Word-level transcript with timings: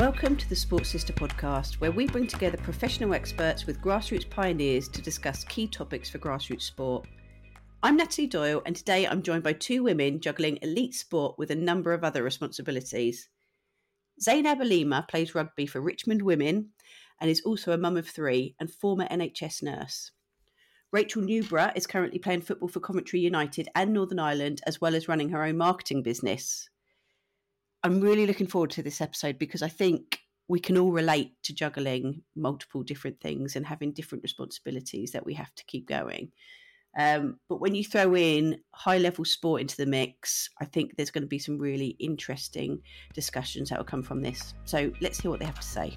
Welcome 0.00 0.36
to 0.36 0.48
the 0.48 0.56
Sport 0.56 0.86
Sister 0.86 1.12
podcast, 1.12 1.74
where 1.74 1.92
we 1.92 2.06
bring 2.06 2.26
together 2.26 2.56
professional 2.56 3.12
experts 3.12 3.66
with 3.66 3.82
grassroots 3.82 4.28
pioneers 4.30 4.88
to 4.88 5.02
discuss 5.02 5.44
key 5.44 5.66
topics 5.66 6.08
for 6.08 6.18
grassroots 6.18 6.62
sport. 6.62 7.06
I'm 7.82 7.98
Natalie 7.98 8.26
Doyle, 8.26 8.62
and 8.64 8.74
today 8.74 9.06
I'm 9.06 9.20
joined 9.20 9.42
by 9.42 9.52
two 9.52 9.82
women 9.82 10.18
juggling 10.18 10.58
elite 10.62 10.94
sport 10.94 11.36
with 11.36 11.50
a 11.50 11.54
number 11.54 11.92
of 11.92 12.02
other 12.02 12.22
responsibilities. 12.22 13.28
Zainab 14.22 14.60
Alema 14.60 15.06
plays 15.06 15.34
rugby 15.34 15.66
for 15.66 15.82
Richmond 15.82 16.22
Women 16.22 16.70
and 17.20 17.30
is 17.30 17.42
also 17.42 17.72
a 17.72 17.78
mum 17.78 17.98
of 17.98 18.08
three 18.08 18.54
and 18.58 18.72
former 18.72 19.06
NHS 19.08 19.62
nurse. 19.62 20.12
Rachel 20.92 21.20
Newborough 21.20 21.76
is 21.76 21.86
currently 21.86 22.18
playing 22.18 22.40
football 22.40 22.70
for 22.70 22.80
Coventry 22.80 23.20
United 23.20 23.68
and 23.74 23.92
Northern 23.92 24.18
Ireland, 24.18 24.62
as 24.66 24.80
well 24.80 24.94
as 24.94 25.08
running 25.08 25.28
her 25.28 25.44
own 25.44 25.58
marketing 25.58 26.02
business. 26.02 26.70
I'm 27.82 28.02
really 28.02 28.26
looking 28.26 28.46
forward 28.46 28.70
to 28.72 28.82
this 28.82 29.00
episode 29.00 29.38
because 29.38 29.62
I 29.62 29.68
think 29.68 30.20
we 30.48 30.60
can 30.60 30.76
all 30.76 30.92
relate 30.92 31.32
to 31.44 31.54
juggling 31.54 32.22
multiple 32.36 32.82
different 32.82 33.20
things 33.22 33.56
and 33.56 33.64
having 33.64 33.92
different 33.92 34.22
responsibilities 34.22 35.12
that 35.12 35.24
we 35.24 35.32
have 35.32 35.54
to 35.54 35.64
keep 35.64 35.88
going. 35.88 36.30
Um, 36.98 37.38
but 37.48 37.60
when 37.60 37.74
you 37.74 37.82
throw 37.82 38.14
in 38.14 38.60
high 38.74 38.98
level 38.98 39.24
sport 39.24 39.62
into 39.62 39.78
the 39.78 39.86
mix, 39.86 40.50
I 40.60 40.66
think 40.66 40.96
there's 40.96 41.10
going 41.10 41.22
to 41.22 41.28
be 41.28 41.38
some 41.38 41.56
really 41.56 41.96
interesting 41.98 42.82
discussions 43.14 43.70
that 43.70 43.78
will 43.78 43.86
come 43.86 44.02
from 44.02 44.20
this. 44.20 44.52
So 44.66 44.92
let's 45.00 45.18
hear 45.18 45.30
what 45.30 45.40
they 45.40 45.46
have 45.46 45.60
to 45.60 45.66
say. 45.66 45.94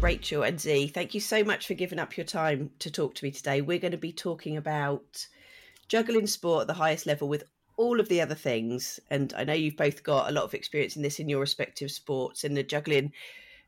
Rachel 0.00 0.44
and 0.44 0.60
Z, 0.60 0.88
thank 0.88 1.14
you 1.14 1.20
so 1.20 1.42
much 1.42 1.66
for 1.66 1.74
giving 1.74 1.98
up 1.98 2.16
your 2.16 2.26
time 2.26 2.70
to 2.78 2.92
talk 2.92 3.16
to 3.16 3.24
me 3.24 3.32
today. 3.32 3.60
We're 3.60 3.80
going 3.80 3.90
to 3.90 3.98
be 3.98 4.12
talking 4.12 4.56
about 4.56 5.26
juggling 5.88 6.28
sport 6.28 6.60
at 6.60 6.66
the 6.68 6.74
highest 6.74 7.04
level 7.04 7.28
with 7.28 7.42
all 7.78 8.00
of 8.00 8.08
the 8.08 8.20
other 8.20 8.34
things. 8.34 9.00
And 9.08 9.32
I 9.34 9.44
know 9.44 9.54
you've 9.54 9.76
both 9.76 10.02
got 10.02 10.28
a 10.28 10.32
lot 10.32 10.44
of 10.44 10.52
experience 10.52 10.96
in 10.96 11.02
this 11.02 11.20
in 11.20 11.28
your 11.28 11.40
respective 11.40 11.90
sports 11.90 12.44
and 12.44 12.54
the 12.54 12.62
juggling 12.62 13.12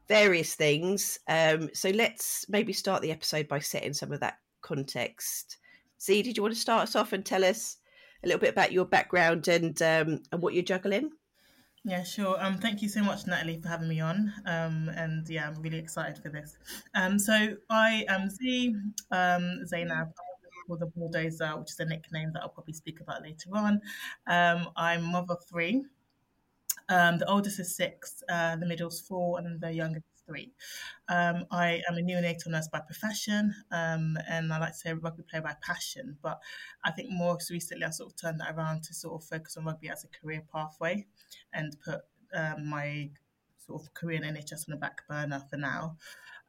various 0.09 0.55
things. 0.57 1.19
Um, 1.29 1.71
so 1.73 1.89
let's 1.91 2.45
maybe 2.49 2.73
start 2.73 3.01
the 3.01 3.13
episode 3.13 3.49
by 3.49 3.61
setting 3.61 3.95
some 3.95 4.13
of 4.13 4.21
that 4.21 4.39
context. 4.61 5.57
Z, 6.03 6.23
did 6.23 6.37
you 6.37 6.43
want 6.43 6.55
to 6.55 6.61
start 6.61 6.83
us 6.83 6.97
off 6.97 7.13
and 7.13 7.25
tell 7.25 7.45
us 7.45 7.77
a 8.25 8.27
little 8.27 8.41
bit 8.41 8.51
about 8.51 8.73
your 8.73 8.85
background 8.85 9.49
and 9.49 9.81
um, 9.81 10.23
and 10.33 10.43
what 10.43 10.53
you're 10.53 10.65
juggling? 10.65 11.11
Yeah, 11.85 12.03
sure. 12.03 12.37
Um, 12.43 12.59
thank 12.59 12.83
you 12.83 12.89
so 12.89 13.03
much, 13.03 13.27
Natalie, 13.27 13.61
for 13.63 13.69
having 13.69 13.89
me 13.89 14.01
on. 14.01 14.33
Um, 14.45 14.91
and 14.97 15.27
yeah, 15.29 15.49
I'm 15.49 15.63
really 15.63 15.79
excited 15.79 16.19
for 16.19 16.29
this. 16.29 16.59
Um, 16.95 17.19
so 17.19 17.57
I 17.71 18.05
am 18.09 18.29
Z 18.29 18.75
um, 19.13 19.65
Zainab 19.67 20.09
for 20.71 20.77
the 20.77 20.87
Bulldozer, 20.87 21.59
which 21.59 21.73
is 21.73 21.81
a 21.81 21.85
nickname 21.85 22.31
that 22.33 22.43
I'll 22.43 22.49
probably 22.49 22.75
speak 22.75 23.01
about 23.01 23.23
later 23.23 23.51
on. 23.55 23.81
Um, 24.29 24.69
I'm 24.77 25.03
mother 25.03 25.35
of 25.35 25.45
three. 25.45 25.85
Um, 26.89 27.19
the 27.19 27.29
oldest 27.29 27.59
is 27.59 27.75
six, 27.75 28.23
uh, 28.29 28.55
the 28.57 28.67
middle's 28.67 29.01
four, 29.01 29.39
and 29.39 29.61
the 29.61 29.73
youngest 29.73 30.07
is 30.15 30.23
three. 30.25 30.53
Um, 31.09 31.45
I 31.51 31.83
am 31.89 31.99
a 31.99 32.03
neonatal 32.03 32.49
nurse 32.49 32.69
by 32.69 32.81
profession, 32.81 33.53
um, 33.73 34.17
and 34.29 34.53
I 34.53 34.59
like 34.59 34.73
to 34.73 34.79
say 34.79 34.93
rugby 34.93 35.25
player 35.29 35.43
by 35.43 35.57
passion. 35.61 36.17
But 36.23 36.41
I 36.85 36.93
think 36.93 37.11
more 37.11 37.37
recently 37.51 37.85
I 37.85 37.91
sort 37.91 38.13
of 38.13 38.17
turned 38.17 38.41
that 38.41 38.55
around 38.55 38.85
to 38.85 38.95
sort 38.95 39.21
of 39.21 39.29
focus 39.29 39.57
on 39.57 39.65
rugby 39.65 39.89
as 39.89 40.05
a 40.05 40.09
career 40.09 40.43
pathway 40.53 41.07
and 41.53 41.77
put 41.85 42.03
um, 42.33 42.69
my 42.69 43.11
sort 43.59 43.83
of 43.83 43.93
career 43.95 44.23
in 44.23 44.35
NHS 44.35 44.69
on 44.69 44.71
the 44.71 44.77
back 44.77 45.03
burner 45.09 45.43
for 45.51 45.57
now. 45.57 45.97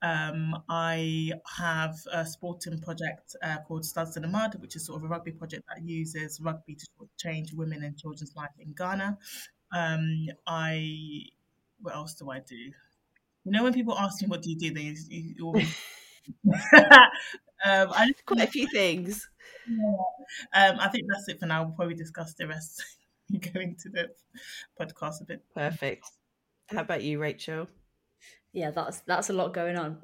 Um, 0.02 0.64
I 0.68 1.32
have 1.58 1.96
a 2.12 2.26
sporting 2.26 2.80
project 2.80 3.36
uh, 3.44 3.58
called 3.68 3.86
Studs 3.86 4.16
in 4.16 4.24
the 4.24 4.28
Mud, 4.28 4.56
which 4.60 4.76
is 4.76 4.86
sort 4.86 4.98
of 4.98 5.06
a 5.06 5.08
rugby 5.08 5.32
project 5.32 5.64
that 5.68 5.84
uses 5.84 6.40
rugby 6.42 6.76
to 6.76 6.88
change 7.18 7.54
women 7.54 7.84
and 7.84 7.98
children's 7.98 8.36
life 8.36 8.50
in 8.60 8.74
Ghana. 8.74 9.18
Um, 9.72 10.28
I 10.48 11.26
what 11.82 11.96
else 11.96 12.16
do 12.16 12.30
I 12.30 12.40
do? 12.40 12.56
You 12.56 13.52
know, 13.52 13.64
when 13.64 13.74
people 13.74 13.98
ask 13.98 14.22
me 14.22 14.28
what 14.28 14.42
do 14.42 14.52
you 14.52 14.58
do, 14.58 14.74
they 14.74 14.82
you, 14.82 15.34
you 15.38 15.46
always. 15.46 15.76
um, 16.46 17.90
I 17.94 18.08
just 18.08 18.26
quite 18.26 18.48
a 18.48 18.48
few 18.48 18.68
things. 18.68 19.28
Yeah. 19.68 20.70
Um, 20.70 20.78
I 20.80 20.88
think 20.90 21.06
that's 21.10 21.28
it 21.28 21.40
for 21.40 21.46
now. 21.46 21.64
We'll 21.64 21.74
probably 21.74 21.96
discuss 21.96 22.34
the 22.34 22.48
rest 22.48 22.84
going 23.54 23.76
to 23.82 23.90
the 23.90 24.10
podcast 24.80 25.22
a 25.22 25.26
bit. 25.26 25.44
Perfect. 25.54 26.06
How 26.68 26.82
about 26.82 27.04
you, 27.04 27.20
Rachel? 27.20 27.68
Yeah, 28.54 28.72
that's 28.72 29.02
that's 29.02 29.30
a 29.30 29.34
lot 29.34 29.54
going 29.54 29.78
on. 29.78 29.98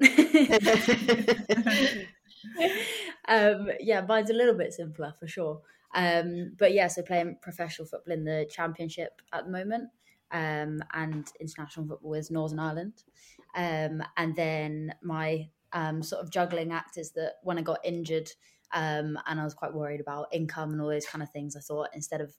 um, 3.28 3.70
yeah, 3.80 4.00
mine's 4.06 4.30
a 4.30 4.34
little 4.34 4.54
bit 4.54 4.72
simpler 4.72 5.12
for 5.18 5.26
sure. 5.26 5.60
Um, 5.94 6.52
but 6.58 6.72
yeah, 6.72 6.88
so 6.88 7.02
playing 7.02 7.36
professional 7.42 7.86
football 7.86 8.14
in 8.14 8.24
the 8.24 8.46
championship 8.50 9.20
at 9.32 9.44
the 9.44 9.50
moment, 9.50 9.90
um, 10.30 10.80
and 10.94 11.30
international 11.40 11.86
football 11.86 12.10
with 12.10 12.30
Northern 12.30 12.58
Ireland. 12.58 13.04
Um, 13.54 14.02
and 14.16 14.34
then 14.34 14.94
my 15.02 15.48
um, 15.72 16.02
sort 16.02 16.22
of 16.22 16.30
juggling 16.30 16.72
act 16.72 16.96
is 16.96 17.12
that 17.12 17.34
when 17.42 17.58
I 17.58 17.62
got 17.62 17.84
injured, 17.84 18.30
um, 18.72 19.18
and 19.26 19.40
I 19.40 19.44
was 19.44 19.54
quite 19.54 19.74
worried 19.74 20.00
about 20.00 20.28
income 20.32 20.72
and 20.72 20.80
all 20.80 20.88
those 20.88 21.06
kind 21.06 21.22
of 21.22 21.30
things, 21.30 21.56
I 21.56 21.60
thought 21.60 21.88
instead 21.94 22.20
of 22.20 22.32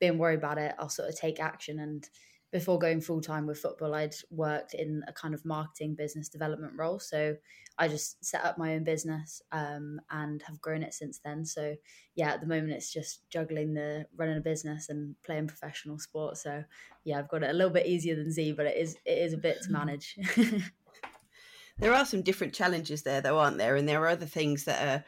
being 0.00 0.18
worried 0.18 0.38
about 0.38 0.58
it, 0.58 0.74
I'll 0.78 0.88
sort 0.88 1.08
of 1.08 1.18
take 1.18 1.40
action 1.40 1.78
and 1.78 2.08
before 2.50 2.78
going 2.78 3.00
full 3.00 3.20
time 3.20 3.46
with 3.46 3.58
football, 3.58 3.94
I'd 3.94 4.14
worked 4.30 4.74
in 4.74 5.02
a 5.06 5.12
kind 5.12 5.34
of 5.34 5.44
marketing 5.44 5.94
business 5.94 6.28
development 6.28 6.72
role. 6.76 6.98
So 6.98 7.36
I 7.76 7.88
just 7.88 8.24
set 8.24 8.44
up 8.44 8.56
my 8.56 8.74
own 8.74 8.84
business 8.84 9.42
um, 9.52 10.00
and 10.10 10.42
have 10.42 10.60
grown 10.60 10.82
it 10.82 10.94
since 10.94 11.20
then. 11.22 11.44
So 11.44 11.76
yeah, 12.14 12.32
at 12.32 12.40
the 12.40 12.46
moment 12.46 12.72
it's 12.72 12.92
just 12.92 13.28
juggling 13.30 13.74
the 13.74 14.06
running 14.16 14.38
a 14.38 14.40
business 14.40 14.88
and 14.88 15.14
playing 15.24 15.48
professional 15.48 15.98
sport. 15.98 16.38
So 16.38 16.64
yeah, 17.04 17.18
I've 17.18 17.28
got 17.28 17.42
it 17.42 17.50
a 17.50 17.54
little 17.54 17.72
bit 17.72 17.86
easier 17.86 18.16
than 18.16 18.32
Z, 18.32 18.52
but 18.52 18.66
it 18.66 18.76
is 18.76 18.96
it 19.04 19.18
is 19.18 19.34
a 19.34 19.38
bit 19.38 19.58
to 19.62 19.70
manage. 19.72 20.18
there 21.78 21.94
are 21.94 22.06
some 22.06 22.22
different 22.22 22.54
challenges 22.54 23.02
there, 23.02 23.20
though, 23.20 23.38
aren't 23.38 23.58
there? 23.58 23.76
And 23.76 23.88
there 23.88 24.02
are 24.02 24.08
other 24.08 24.26
things 24.26 24.64
that 24.64 24.88
are 24.88 25.04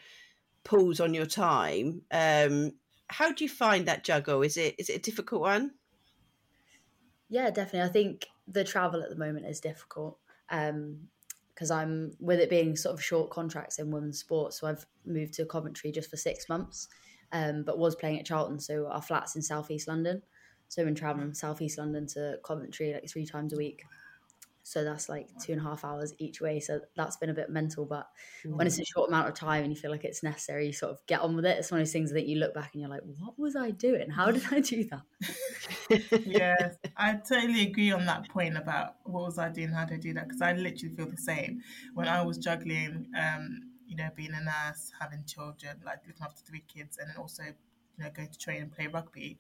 pulls 0.63 1.01
on 1.01 1.15
your 1.15 1.27
time. 1.27 2.03
Um, 2.11 2.73
how 3.09 3.33
do 3.33 3.45
you 3.45 3.51
find 3.51 3.87
that 3.87 4.05
juggle? 4.05 4.43
Is 4.43 4.57
it 4.57 4.75
is 4.79 4.91
it 4.91 4.97
a 4.97 5.01
difficult 5.01 5.41
one? 5.41 5.73
Yeah, 7.31 7.51
definitely. 7.51 7.89
I 7.89 7.93
think 7.93 8.27
the 8.49 8.65
travel 8.65 9.03
at 9.03 9.09
the 9.09 9.17
moment 9.17 9.47
is 9.47 9.61
difficult 9.61 10.19
because 10.49 11.71
um, 11.71 11.79
I'm 11.79 12.13
with 12.19 12.41
it 12.41 12.51
being 12.51 12.77
sort 12.77 12.93
of 12.93 13.03
short 13.03 13.31
contracts 13.31 13.79
in 13.79 13.93
women's 13.93 14.19
sports. 14.19 14.61
So 14.61 14.67
I've 14.67 14.85
moved 15.07 15.35
to 15.35 15.47
Coventry 15.47 15.93
just 15.93 16.11
for 16.11 16.17
six 16.17 16.49
months, 16.49 16.89
um, 17.31 17.63
but 17.63 17.79
was 17.79 17.95
playing 17.95 18.19
at 18.19 18.27
Charlton. 18.27 18.59
So 18.59 18.89
our 18.89 19.01
flats 19.01 19.37
in 19.37 19.43
Southeast 19.43 19.87
London. 19.87 20.23
So 20.69 20.83
I've 20.83 20.87
been 20.87 20.97
traveling 20.97 21.27
from 21.27 21.35
Southeast 21.35 21.79
London 21.79 22.07
to 22.09 22.39
Coventry 22.45 22.93
like 22.93 23.09
three 23.09 23.27
times 23.27 23.53
a 23.53 23.57
week. 23.57 23.85
So 24.71 24.85
that's 24.85 25.09
like 25.09 25.27
two 25.43 25.51
and 25.51 25.61
a 25.61 25.65
half 25.65 25.85
hours 25.85 26.15
each 26.19 26.41
way. 26.41 26.61
So 26.61 26.79
that's 26.95 27.17
been 27.17 27.29
a 27.29 27.35
bit 27.35 27.51
mental. 27.51 27.85
But 27.85 28.07
mm. 28.47 28.55
when 28.55 28.69
it's 28.69 28.79
a 28.79 28.85
short 28.85 29.09
amount 29.09 29.27
of 29.27 29.35
time 29.35 29.65
and 29.65 29.73
you 29.73 29.77
feel 29.77 29.91
like 29.91 30.05
it's 30.05 30.23
necessary, 30.23 30.69
you 30.69 30.73
sort 30.73 30.93
of 30.93 31.05
get 31.09 31.23
on 31.23 31.35
with 31.35 31.45
it. 31.45 31.59
It's 31.59 31.73
one 31.73 31.81
of 31.81 31.87
those 31.89 31.93
things 31.93 32.13
that 32.13 32.29
you 32.29 32.37
look 32.37 32.55
back 32.55 32.71
and 32.73 32.81
you're 32.81 32.89
like, 32.89 33.03
what 33.19 33.37
was 33.37 33.57
I 33.57 33.73
doing? 33.73 34.11
How 34.11 34.31
did 34.31 34.45
I 34.53 34.61
do 34.61 34.85
that? 34.85 36.23
yes, 36.25 36.77
I 36.97 37.15
totally 37.15 37.63
agree 37.63 37.91
on 37.91 38.07
that 38.07 38.29
point 38.29 38.57
about 38.57 38.95
what 39.03 39.25
was 39.25 39.39
I 39.39 39.49
doing? 39.49 39.71
How 39.71 39.87
did 39.87 39.95
I 39.95 40.01
do 40.01 40.15
that? 40.15 40.29
Because 40.29 40.41
I 40.41 40.53
literally 40.53 40.95
feel 40.95 41.11
the 41.11 41.17
same. 41.17 41.63
When 41.95 42.07
I 42.07 42.23
was 42.23 42.39
juggling, 42.39 43.09
um, 43.19 43.63
you 43.89 43.97
know, 43.97 44.09
being 44.15 44.35
a 44.35 44.41
nurse, 44.41 44.93
having 45.01 45.25
children, 45.27 45.79
like 45.85 45.99
looking 46.07 46.23
after 46.23 46.43
three 46.47 46.63
kids, 46.73 46.97
and 46.99 47.11
then 47.11 47.17
also 47.17 47.43
you 48.01 48.07
know, 48.07 48.13
going 48.13 48.29
to 48.29 48.39
train 48.39 48.63
and 48.63 48.73
play 48.73 48.87
rugby. 48.87 49.39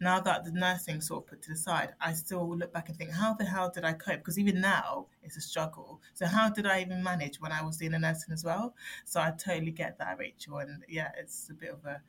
Now 0.00 0.20
that 0.20 0.44
the 0.44 0.52
nursing 0.52 1.00
sort 1.00 1.24
of 1.24 1.30
put 1.30 1.42
to 1.42 1.50
the 1.50 1.56
side, 1.56 1.90
I 2.00 2.12
still 2.12 2.56
look 2.56 2.72
back 2.72 2.88
and 2.88 2.96
think, 2.96 3.10
how 3.10 3.34
the 3.34 3.44
hell 3.44 3.70
did 3.74 3.84
I 3.84 3.92
cope? 3.92 4.18
Because 4.18 4.38
even 4.38 4.60
now, 4.60 5.06
it's 5.22 5.36
a 5.36 5.40
struggle. 5.40 6.00
So 6.14 6.26
how 6.26 6.48
did 6.48 6.66
I 6.66 6.80
even 6.80 7.02
manage 7.02 7.40
when 7.40 7.52
I 7.52 7.62
was 7.62 7.76
doing 7.76 7.92
the 7.92 7.98
nursing 7.98 8.32
as 8.32 8.44
well? 8.44 8.74
So 9.04 9.20
I 9.20 9.32
totally 9.32 9.72
get 9.72 9.98
that, 9.98 10.18
Rachel. 10.18 10.58
And 10.58 10.84
yeah, 10.88 11.10
it's 11.18 11.50
a 11.50 11.54
bit 11.54 11.70
of 11.70 11.84
a, 11.84 12.00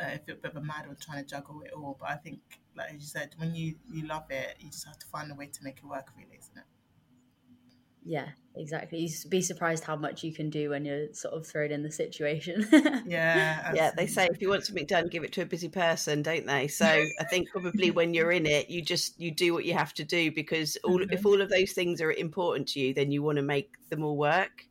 a 0.00 0.18
bit 0.26 0.44
of 0.44 0.56
a 0.56 0.60
mad 0.60 0.86
one 0.86 0.96
trying 1.00 1.24
to 1.24 1.28
juggle 1.28 1.62
it 1.62 1.72
all. 1.72 1.96
But 1.98 2.10
I 2.10 2.16
think, 2.16 2.40
like 2.76 2.92
you 2.92 3.00
said, 3.00 3.34
when 3.38 3.54
you, 3.54 3.76
you 3.90 4.06
love 4.06 4.24
it, 4.30 4.56
you 4.58 4.70
just 4.70 4.86
have 4.86 4.98
to 4.98 5.06
find 5.06 5.30
a 5.30 5.34
way 5.34 5.46
to 5.46 5.64
make 5.64 5.78
it 5.78 5.84
work, 5.84 6.08
really, 6.16 6.38
isn't 6.38 6.58
it? 6.58 6.64
Yeah, 8.04 8.28
exactly. 8.54 8.98
You 9.00 9.08
be 9.28 9.40
surprised 9.40 9.84
how 9.84 9.96
much 9.96 10.22
you 10.22 10.32
can 10.32 10.50
do 10.50 10.70
when 10.70 10.84
you're 10.84 11.12
sort 11.12 11.34
of 11.34 11.46
thrown 11.46 11.70
in 11.70 11.82
the 11.82 11.90
situation. 11.90 12.66
yeah, 13.06 13.60
absolutely. 13.64 13.74
yeah. 13.74 13.90
They 13.96 14.06
say 14.06 14.28
if 14.30 14.40
you 14.40 14.48
want 14.48 14.64
something 14.64 14.86
done, 14.86 15.08
give 15.08 15.24
it 15.24 15.32
to 15.32 15.42
a 15.42 15.46
busy 15.46 15.68
person, 15.68 16.22
don't 16.22 16.46
they? 16.46 16.68
So 16.68 16.86
I 16.86 17.24
think 17.24 17.50
probably 17.50 17.90
when 17.92 18.14
you're 18.14 18.32
in 18.32 18.46
it, 18.46 18.70
you 18.70 18.82
just 18.82 19.18
you 19.20 19.30
do 19.30 19.52
what 19.52 19.64
you 19.64 19.74
have 19.74 19.94
to 19.94 20.04
do 20.04 20.32
because 20.32 20.76
all 20.84 20.98
mm-hmm. 20.98 21.12
if 21.12 21.26
all 21.26 21.40
of 21.40 21.50
those 21.50 21.72
things 21.72 22.00
are 22.00 22.12
important 22.12 22.68
to 22.68 22.80
you, 22.80 22.94
then 22.94 23.10
you 23.10 23.22
want 23.22 23.36
to 23.36 23.42
make 23.42 23.74
them 23.90 24.04
all 24.04 24.16
work. 24.16 24.64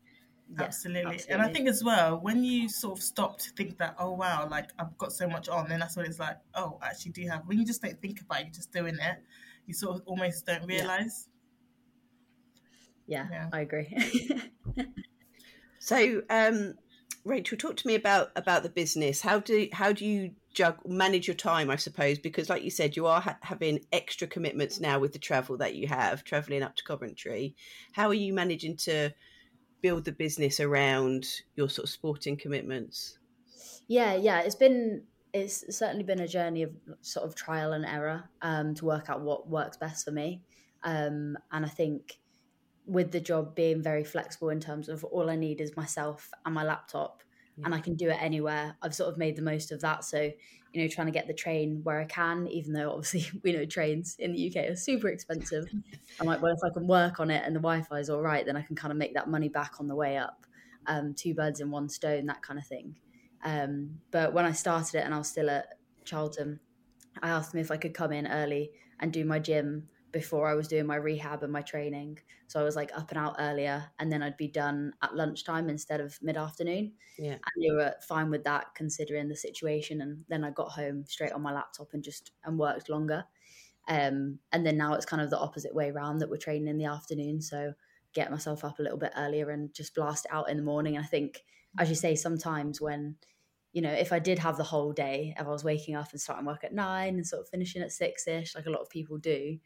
Yeah, 0.50 0.64
absolutely. 0.64 1.14
absolutely. 1.14 1.34
And 1.34 1.42
I 1.42 1.52
think 1.52 1.68
as 1.68 1.84
well, 1.84 2.20
when 2.22 2.44
you 2.44 2.70
sort 2.70 2.98
of 2.98 3.04
stop 3.04 3.38
to 3.40 3.50
think 3.52 3.78
that, 3.80 3.96
oh 4.00 4.14
wow, 4.14 4.48
like 4.50 4.70
I've 4.80 4.98
got 4.98 5.12
so 5.12 5.28
much 5.28 5.50
on, 5.50 5.68
then 5.68 5.80
that's 5.80 5.98
what 5.98 6.06
it's 6.06 6.20
like, 6.20 6.38
oh, 6.56 6.80
I 6.82 6.88
actually 6.88 7.12
do 7.12 7.28
have. 7.28 7.42
When 7.46 7.60
you 7.60 7.66
just 7.66 7.82
don't 7.82 8.02
think 8.02 8.22
about 8.22 8.40
it, 8.40 8.46
you're 8.46 8.54
just 8.54 8.72
doing 8.72 8.96
it, 8.96 9.18
you 9.66 9.74
sort 9.74 9.98
of 9.98 10.04
almost 10.06 10.46
don't 10.46 10.66
realize. 10.66 11.28
Yeah 11.28 11.34
yeah, 13.08 13.28
yeah. 13.32 13.50
I 13.52 13.62
agree. 13.62 13.98
so, 15.80 16.22
um, 16.30 16.76
Rachel, 17.24 17.58
talk 17.58 17.78
to 17.78 17.88
me 17.88 17.96
about 17.96 18.32
about 18.36 18.64
the 18.64 18.70
business. 18.70 19.22
How 19.22 19.40
do 19.40 19.68
how 19.74 19.92
do 19.92 20.06
you 20.06 20.32
juggle 20.58 20.90
manage 20.90 21.28
your 21.28 21.36
time 21.36 21.70
i 21.70 21.76
suppose 21.76 22.18
because 22.18 22.50
like 22.50 22.64
you 22.64 22.72
said 22.72 22.96
you 22.96 23.06
are 23.06 23.22
ha- 23.22 23.38
having 23.42 23.80
extra 23.92 24.28
commitments 24.28 24.80
now 24.80 24.98
with 24.98 25.14
the 25.14 25.20
travel 25.20 25.56
that 25.56 25.76
you 25.76 25.88
have 25.88 26.24
traveling 26.24 26.64
up 26.64 26.76
to 26.76 26.84
coventry 26.84 27.56
how 27.92 28.08
are 28.08 28.16
you 28.16 28.34
managing 28.34 28.76
to 28.76 29.14
build 29.84 30.04
the 30.04 30.12
business 30.12 30.60
around 30.60 31.28
your 31.56 31.70
sort 31.70 31.84
of 31.84 31.92
sporting 31.92 32.36
commitments 32.36 33.20
yeah 33.88 34.16
yeah 34.16 34.40
it's 34.40 34.56
been 34.56 35.04
it's 35.32 35.64
certainly 35.78 36.04
been 36.04 36.22
a 36.22 36.28
journey 36.28 36.64
of 36.64 36.72
sort 37.02 37.24
of 37.24 37.36
trial 37.36 37.74
and 37.74 37.86
error 37.86 38.28
um, 38.42 38.74
to 38.74 38.84
work 38.84 39.12
out 39.12 39.22
what 39.22 39.48
works 39.48 39.78
best 39.78 40.06
for 40.06 40.12
me 40.12 40.42
um, 40.84 41.38
and 41.52 41.64
i 41.68 41.70
think 41.70 42.18
with 42.88 43.12
the 43.12 43.20
job 43.20 43.54
being 43.54 43.82
very 43.82 44.04
flexible 44.04 44.50
in 44.50 44.60
terms 44.60 44.90
of 44.90 45.04
all 45.04 45.30
i 45.30 45.36
need 45.36 45.62
is 45.62 45.76
myself 45.76 46.32
and 46.46 46.56
my 46.56 46.64
laptop 46.64 47.22
yeah. 47.58 47.66
and 47.66 47.76
I 47.76 47.80
can 47.80 47.96
do 47.96 48.10
it 48.10 48.18
anywhere. 48.22 48.76
I've 48.82 48.96
sort 48.96 49.12
of 49.12 49.18
made 49.18 49.36
the 49.36 49.42
most 49.42 49.72
of 49.72 49.82
that. 49.82 50.04
So, 50.04 50.32
you 50.74 50.82
know, 50.82 50.88
trying 50.88 51.08
to 51.08 51.12
get 51.12 51.28
the 51.28 51.34
train 51.34 51.82
where 51.84 52.00
I 52.00 52.06
can, 52.06 52.48
even 52.48 52.74
though 52.74 52.92
obviously 52.92 53.26
we 53.44 53.54
know 53.54 53.66
trains 53.66 54.16
in 54.20 54.34
the 54.34 54.48
UK 54.50 54.70
are 54.70 54.76
super 54.76 55.10
expensive. 55.10 55.66
I'm 56.20 56.28
like, 56.28 56.42
well, 56.42 56.54
if 56.54 56.60
I 56.64 56.74
can 56.74 56.88
work 56.88 57.20
on 57.20 57.32
it 57.32 57.44
and 57.46 57.56
the 57.56 57.60
Wi 57.60 57.82
Fi 57.84 58.00
is 58.00 58.10
all 58.10 58.22
right, 58.22 58.46
then 58.46 58.56
I 58.56 58.62
can 58.62 58.76
kind 58.76 58.92
of 58.92 58.98
make 58.98 59.14
that 59.16 59.30
money 59.30 59.50
back 59.50 59.80
on 59.80 59.88
the 59.88 59.96
way 59.96 60.18
up. 60.18 60.46
Um, 60.86 61.14
two 61.14 61.34
birds 61.34 61.60
in 61.60 61.70
one 61.70 61.90
stone, 61.90 62.28
that 62.28 62.42
kind 62.42 62.60
of 62.60 62.66
thing. 62.66 62.96
Um, 63.44 64.00
but 64.12 64.34
when 64.34 64.46
I 64.46 64.52
started 64.52 65.00
it 65.00 65.06
and 65.06 65.14
I 65.14 65.18
was 65.18 65.28
still 65.28 65.50
at 65.50 65.68
Charlton, 66.06 66.60
I 67.22 67.30
asked 67.30 67.52
them 67.52 67.62
if 67.62 67.72
I 67.72 67.78
could 67.78 67.94
come 67.94 68.12
in 68.12 68.28
early 68.28 68.72
and 69.00 69.12
do 69.12 69.26
my 69.26 69.40
gym 69.40 69.90
before 70.18 70.48
I 70.48 70.56
was 70.56 70.68
doing 70.68 70.88
my 70.88 70.96
rehab 70.96 71.44
and 71.44 71.54
my 71.54 71.62
training. 71.62 72.18
So 72.48 72.60
I 72.60 72.64
was 72.64 72.76
like 72.76 72.90
up 72.98 73.12
and 73.12 73.20
out 73.20 73.36
earlier, 73.38 73.86
and 74.00 74.12
then 74.12 74.24
I'd 74.24 74.36
be 74.36 74.48
done 74.48 74.94
at 75.04 75.16
lunchtime 75.16 75.70
instead 75.70 76.02
of 76.02 76.18
mid 76.24 76.38
afternoon. 76.38 76.94
Yeah, 77.20 77.34
and 77.34 77.64
they 77.64 77.70
were 77.70 77.94
fine 78.08 78.32
with 78.32 78.44
that 78.46 78.74
considering 78.74 79.28
the 79.28 79.36
situation. 79.36 80.02
And 80.02 80.24
then 80.28 80.44
I 80.44 80.50
got 80.50 80.72
home 80.72 81.06
straight 81.06 81.34
on 81.34 81.44
my 81.44 81.54
laptop 81.54 81.90
and 81.94 82.04
just 82.04 82.32
and 82.44 82.58
worked 82.58 82.90
longer. 82.90 83.26
Um, 83.88 84.40
and 84.52 84.66
then 84.66 84.76
now 84.76 84.96
it's 84.96 85.06
kind 85.06 85.22
of 85.22 85.30
the 85.30 85.40
opposite 85.40 85.76
way 85.76 85.92
around 85.92 86.18
that 86.18 86.32
we're 86.32 86.38
training 86.38 86.68
in 86.68 86.80
the 86.80 86.86
afternoon. 86.86 87.40
So 87.40 87.74
get 88.14 88.32
myself 88.32 88.66
up 88.66 88.80
a 88.80 88.82
little 88.82 88.98
bit 88.98 89.14
earlier 89.16 89.52
and 89.52 89.72
just 89.72 89.94
blast 89.94 90.26
it 90.26 90.34
out 90.34 90.50
in 90.50 90.58
the 90.58 90.64
morning. 90.64 90.96
And 90.96 91.06
I 91.06 91.08
think, 91.08 91.44
as 91.78 91.90
you 91.90 91.96
say, 91.96 92.16
sometimes 92.16 92.82
when 92.82 93.18
you 93.74 93.84
know, 93.84 93.92
if 93.92 94.12
I 94.12 94.18
did 94.18 94.40
have 94.40 94.58
the 94.58 94.64
whole 94.64 94.92
day, 94.92 95.36
if 95.38 95.46
I 95.46 95.52
was 95.52 95.64
waking 95.64 95.96
up 95.96 96.12
and 96.12 96.20
starting 96.20 96.48
work 96.48 96.64
at 96.64 96.74
nine 96.74 97.14
and 97.16 97.28
sort 97.28 97.44
of 97.44 97.50
finishing 97.50 97.84
at 97.84 97.92
six 97.92 98.28
ish, 98.28 98.56
like 98.56 98.66
a 98.66 98.72
lot 98.72 98.82
of 98.82 98.90
people 98.90 99.20
do, 99.20 99.60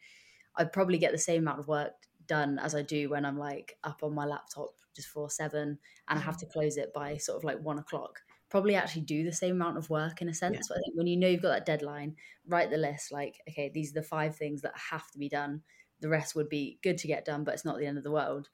I'd 0.56 0.72
probably 0.72 0.98
get 0.98 1.12
the 1.12 1.18
same 1.18 1.42
amount 1.42 1.60
of 1.60 1.68
work 1.68 1.92
done 2.26 2.58
as 2.58 2.74
I 2.74 2.82
do 2.82 3.10
when 3.10 3.24
I'm 3.24 3.38
like 3.38 3.76
up 3.84 4.02
on 4.02 4.14
my 4.14 4.24
laptop 4.24 4.70
just 4.94 5.08
for 5.08 5.30
seven 5.30 5.78
and 6.08 6.18
I 6.18 6.22
have 6.22 6.36
to 6.38 6.46
close 6.46 6.76
it 6.76 6.92
by 6.92 7.16
sort 7.16 7.38
of 7.38 7.44
like 7.44 7.60
one 7.60 7.78
o'clock. 7.78 8.20
Probably 8.50 8.74
actually 8.74 9.02
do 9.02 9.24
the 9.24 9.32
same 9.32 9.56
amount 9.56 9.78
of 9.78 9.88
work 9.88 10.20
in 10.20 10.28
a 10.28 10.34
sense. 10.34 10.56
Yeah. 10.56 10.62
But 10.68 10.78
I 10.78 10.80
think 10.80 10.96
when 10.96 11.06
you 11.06 11.16
know 11.16 11.28
you've 11.28 11.42
got 11.42 11.50
that 11.50 11.66
deadline, 11.66 12.16
write 12.46 12.70
the 12.70 12.76
list 12.76 13.12
like, 13.12 13.40
okay, 13.48 13.70
these 13.72 13.90
are 13.90 14.00
the 14.00 14.06
five 14.06 14.36
things 14.36 14.62
that 14.62 14.74
have 14.90 15.10
to 15.12 15.18
be 15.18 15.28
done. 15.28 15.62
The 16.00 16.08
rest 16.08 16.34
would 16.34 16.48
be 16.48 16.78
good 16.82 16.98
to 16.98 17.06
get 17.06 17.24
done, 17.24 17.44
but 17.44 17.54
it's 17.54 17.64
not 17.64 17.78
the 17.78 17.86
end 17.86 17.96
of 17.96 18.04
the 18.04 18.10
world. 18.10 18.48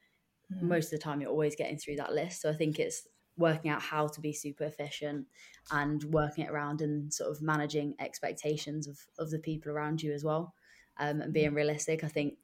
Mm. 0.52 0.62
Most 0.62 0.92
of 0.92 0.98
the 0.98 1.04
time, 1.04 1.20
you're 1.20 1.30
always 1.30 1.56
getting 1.56 1.78
through 1.78 1.96
that 1.96 2.12
list. 2.12 2.42
So 2.42 2.50
I 2.50 2.54
think 2.54 2.78
it's 2.78 3.08
working 3.36 3.70
out 3.70 3.82
how 3.82 4.06
to 4.06 4.20
be 4.20 4.32
super 4.32 4.64
efficient 4.64 5.26
and 5.70 6.02
working 6.04 6.44
it 6.44 6.50
around 6.50 6.80
and 6.80 7.12
sort 7.12 7.30
of 7.30 7.42
managing 7.42 7.94
expectations 8.00 8.86
of, 8.86 8.98
of 9.18 9.30
the 9.30 9.38
people 9.38 9.72
around 9.72 10.02
you 10.02 10.12
as 10.12 10.24
well 10.24 10.54
um, 10.98 11.20
and 11.20 11.32
being 11.32 11.54
realistic. 11.54 12.04
I 12.04 12.08
think 12.08 12.34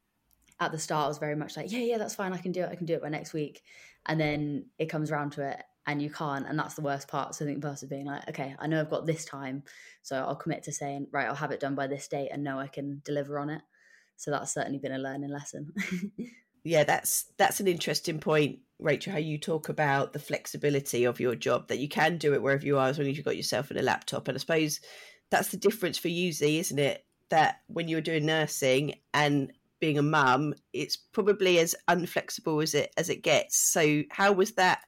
at 0.60 0.72
the 0.72 0.78
start 0.78 1.06
I 1.06 1.08
was 1.08 1.18
very 1.18 1.36
much 1.36 1.56
like, 1.56 1.72
yeah, 1.72 1.80
yeah, 1.80 1.98
that's 1.98 2.14
fine. 2.14 2.32
I 2.32 2.38
can 2.38 2.52
do 2.52 2.62
it. 2.62 2.70
I 2.70 2.76
can 2.76 2.86
do 2.86 2.94
it 2.94 3.02
by 3.02 3.08
next 3.08 3.32
week. 3.32 3.62
And 4.06 4.20
then 4.20 4.66
it 4.78 4.86
comes 4.86 5.10
around 5.10 5.32
to 5.32 5.48
it 5.48 5.62
and 5.86 6.00
you 6.00 6.10
can't. 6.10 6.46
And 6.46 6.58
that's 6.58 6.74
the 6.74 6.82
worst 6.82 7.08
part. 7.08 7.34
So 7.34 7.44
I 7.44 7.48
think 7.48 7.62
versus 7.62 7.88
being 7.88 8.06
like, 8.06 8.28
okay, 8.28 8.54
I 8.58 8.66
know 8.66 8.80
I've 8.80 8.90
got 8.90 9.06
this 9.06 9.24
time. 9.24 9.64
So 10.02 10.16
I'll 10.16 10.36
commit 10.36 10.62
to 10.64 10.72
saying, 10.72 11.08
right, 11.12 11.26
I'll 11.26 11.34
have 11.34 11.50
it 11.50 11.60
done 11.60 11.74
by 11.74 11.86
this 11.86 12.08
date 12.08 12.30
and 12.32 12.44
know 12.44 12.58
I 12.58 12.68
can 12.68 13.02
deliver 13.04 13.38
on 13.38 13.50
it. 13.50 13.62
So 14.16 14.30
that's 14.30 14.54
certainly 14.54 14.78
been 14.78 14.92
a 14.92 14.98
learning 14.98 15.30
lesson. 15.30 15.72
yeah, 16.64 16.84
that's 16.84 17.24
that's 17.36 17.60
an 17.60 17.66
interesting 17.66 18.20
point, 18.20 18.60
Rachel, 18.78 19.12
how 19.12 19.18
you 19.18 19.38
talk 19.38 19.68
about 19.68 20.12
the 20.12 20.18
flexibility 20.20 21.04
of 21.04 21.20
your 21.20 21.34
job, 21.34 21.68
that 21.68 21.80
you 21.80 21.88
can 21.88 22.16
do 22.16 22.32
it 22.32 22.42
wherever 22.42 22.64
you 22.64 22.78
are 22.78 22.88
as 22.88 22.98
long 22.98 23.08
as 23.08 23.16
you've 23.16 23.24
got 23.24 23.36
yourself 23.36 23.70
in 23.70 23.76
a 23.76 23.82
laptop. 23.82 24.28
And 24.28 24.36
I 24.36 24.38
suppose 24.38 24.80
that's 25.30 25.50
the 25.50 25.56
difference 25.56 25.98
for 25.98 26.08
you, 26.08 26.32
Z, 26.32 26.60
isn't 26.60 26.78
it? 26.78 27.04
That 27.30 27.60
when 27.66 27.88
you 27.88 27.96
were 27.96 28.02
doing 28.02 28.26
nursing 28.26 28.94
and 29.12 29.52
being 29.80 29.98
a 29.98 30.02
mum, 30.02 30.54
it's 30.72 30.96
probably 30.96 31.58
as 31.58 31.74
unflexible 31.88 32.62
as 32.62 32.74
it 32.74 32.92
as 32.96 33.10
it 33.10 33.22
gets. 33.22 33.58
So 33.58 34.02
how 34.10 34.32
was 34.32 34.52
that 34.52 34.82